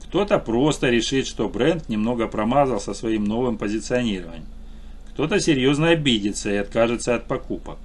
Кто-то 0.04 0.38
просто 0.38 0.88
решит, 0.88 1.26
что 1.26 1.48
бренд 1.48 1.88
немного 1.88 2.28
промазал 2.28 2.80
со 2.80 2.94
своим 2.94 3.24
новым 3.24 3.58
позиционированием. 3.58 4.46
Кто-то 5.12 5.38
серьезно 5.38 5.90
обидится 5.90 6.50
и 6.50 6.56
откажется 6.56 7.14
от 7.14 7.26
покупок. 7.26 7.76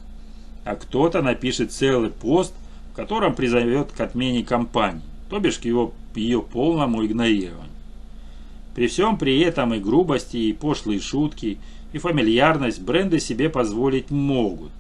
А 0.64 0.76
кто-то 0.76 1.22
напишет 1.22 1.74
целый 1.74 2.12
пост, 2.12 2.54
в 2.92 2.96
котором 2.96 3.36
призовет 3.36 3.92
к 3.92 4.00
отмене 4.00 4.46
компании, 4.46 5.02
то 5.30 5.40
бишь 5.40 5.60
к 5.60 5.66
его, 5.66 5.94
ее 6.16 6.42
полному 6.42 7.06
игнорированию. 7.06 7.73
При 8.76 8.88
всем 8.88 9.18
при 9.18 9.40
этом 9.40 9.74
и 9.74 9.80
грубости, 9.80 10.38
и 10.38 10.54
пошлые 10.54 11.00
шутки, 11.00 11.58
и 11.92 11.98
фамильярность 11.98 12.82
бренды 12.82 13.20
себе 13.20 13.50
позволить 13.50 14.10
могут. 14.10 14.72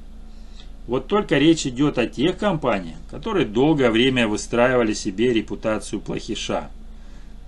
Вот 0.87 1.07
только 1.07 1.37
речь 1.37 1.65
идет 1.65 1.97
о 1.97 2.07
тех 2.07 2.37
компаниях, 2.37 2.97
которые 3.09 3.45
долгое 3.45 3.89
время 3.89 4.27
выстраивали 4.27 4.93
себе 4.93 5.31
репутацию 5.31 6.01
плохиша. 6.01 6.69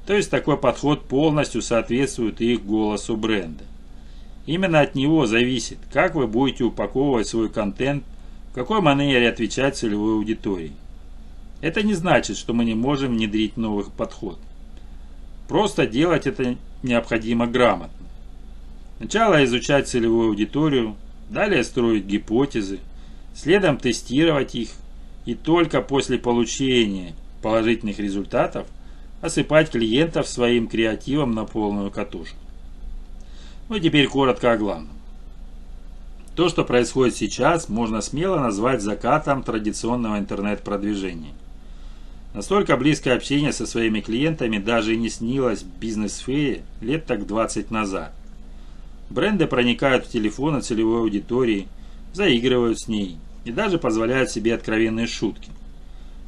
То 0.05 0.13
есть 0.13 0.29
такой 0.29 0.58
подход 0.58 1.05
полностью 1.05 1.62
соответствует 1.62 2.39
их 2.39 2.63
голосу 2.63 3.17
бренда. 3.17 3.63
Именно 4.45 4.81
от 4.81 4.93
него 4.93 5.25
зависит, 5.25 5.79
как 5.91 6.13
вы 6.13 6.27
будете 6.27 6.63
упаковывать 6.63 7.27
свой 7.27 7.49
контент, 7.49 8.03
в 8.51 8.55
какой 8.55 8.79
манере 8.79 9.27
отвечать 9.27 9.75
целевой 9.75 10.13
аудитории. 10.13 10.73
Это 11.62 11.81
не 11.81 11.95
значит, 11.95 12.38
что 12.38 12.53
мы 12.53 12.63
не 12.63 12.75
можем 12.75 13.13
внедрить 13.13 13.58
новых 13.58 13.91
подход. 13.91 14.38
Просто 15.47 15.86
делать 15.86 16.27
это 16.27 16.55
необходимо 16.84 17.47
грамотно. 17.47 18.08
Сначала 18.97 19.43
изучать 19.43 19.88
целевую 19.88 20.29
аудиторию, 20.29 20.95
далее 21.29 21.63
строить 21.63 22.05
гипотезы, 22.05 22.79
следом 23.36 23.77
тестировать 23.77 24.55
их 24.55 24.69
и 25.25 25.36
только 25.36 25.81
после 25.81 26.17
получения 26.17 27.13
положительных 27.41 27.99
результатов 27.99 28.67
осыпать 29.21 29.71
клиентов 29.71 30.27
своим 30.27 30.67
креативом 30.67 31.34
на 31.34 31.45
полную 31.45 31.91
катушку. 31.91 32.38
Ну 33.69 33.75
и 33.75 33.81
теперь 33.81 34.08
коротко 34.08 34.51
о 34.51 34.58
главном. 34.58 34.95
То, 36.36 36.49
что 36.49 36.63
происходит 36.65 37.15
сейчас, 37.15 37.69
можно 37.69 38.01
смело 38.01 38.39
назвать 38.39 38.81
закатом 38.81 39.41
традиционного 39.41 40.19
интернет-продвижения. 40.19 41.34
Настолько 42.36 42.76
близкое 42.76 43.13
общение 43.13 43.54
со 43.54 43.65
своими 43.65 44.02
клиентами 44.02 44.58
даже 44.58 44.93
и 44.93 44.98
не 44.98 45.08
снилось 45.10 45.63
бизнес-сфере 45.63 46.63
лет 46.82 47.06
так 47.06 47.26
20 47.26 47.71
назад. 47.71 48.12
Бренды 49.10 49.48
проникают 49.48 50.06
в 50.06 50.12
телефоны 50.12 50.60
целевой 50.60 51.00
аудитории, 51.00 51.69
заигрывают 52.12 52.78
с 52.78 52.89
ней 52.89 53.19
и 53.45 53.54
даже 53.54 53.78
позволяют 53.80 54.32
себе 54.32 54.54
откровенные 54.54 55.08
шутки. 55.08 55.50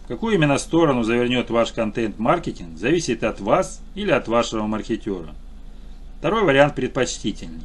В 0.06 0.08
какую 0.08 0.36
именно 0.36 0.58
сторону 0.60 1.04
завернет 1.04 1.50
ваш 1.50 1.74
контент-маркетинг, 1.74 2.78
зависит 2.78 3.26
от 3.26 3.42
вас 3.42 3.82
или 3.94 4.12
от 4.12 4.30
вашего 4.30 4.66
маркетера. 4.66 5.36
Второй 6.20 6.44
вариант 6.44 6.76
предпочтительнее. 6.76 7.60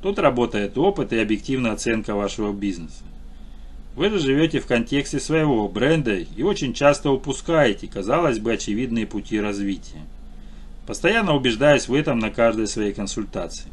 Тут 0.00 0.20
работает 0.20 0.78
опыт 0.78 1.12
и 1.12 1.18
объективная 1.18 1.72
оценка 1.72 2.14
вашего 2.14 2.52
бизнеса. 2.52 3.02
Вы 3.96 4.10
же 4.10 4.18
живете 4.18 4.58
в 4.58 4.66
контексте 4.66 5.20
своего 5.20 5.68
бренда 5.68 6.16
и 6.16 6.42
очень 6.42 6.74
часто 6.74 7.10
упускаете, 7.10 7.86
казалось 7.86 8.40
бы, 8.40 8.52
очевидные 8.52 9.06
пути 9.06 9.40
развития. 9.40 10.02
Постоянно 10.86 11.34
убеждаюсь 11.34 11.88
в 11.88 11.94
этом 11.94 12.18
на 12.18 12.30
каждой 12.30 12.66
своей 12.66 12.92
консультации. 12.92 13.68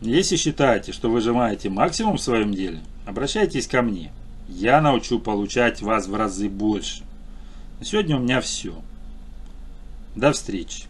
Если 0.00 0.36
считаете, 0.36 0.92
что 0.92 1.08
выжимаете 1.08 1.70
максимум 1.70 2.16
в 2.16 2.20
своем 2.20 2.52
деле, 2.52 2.80
обращайтесь 3.06 3.68
ко 3.68 3.80
мне. 3.80 4.10
Я 4.48 4.80
научу 4.80 5.20
получать 5.20 5.80
вас 5.80 6.08
в 6.08 6.14
разы 6.14 6.48
больше. 6.48 7.04
На 7.78 7.86
сегодня 7.86 8.16
у 8.16 8.20
меня 8.20 8.40
все. 8.40 8.74
До 10.16 10.32
встречи. 10.32 10.84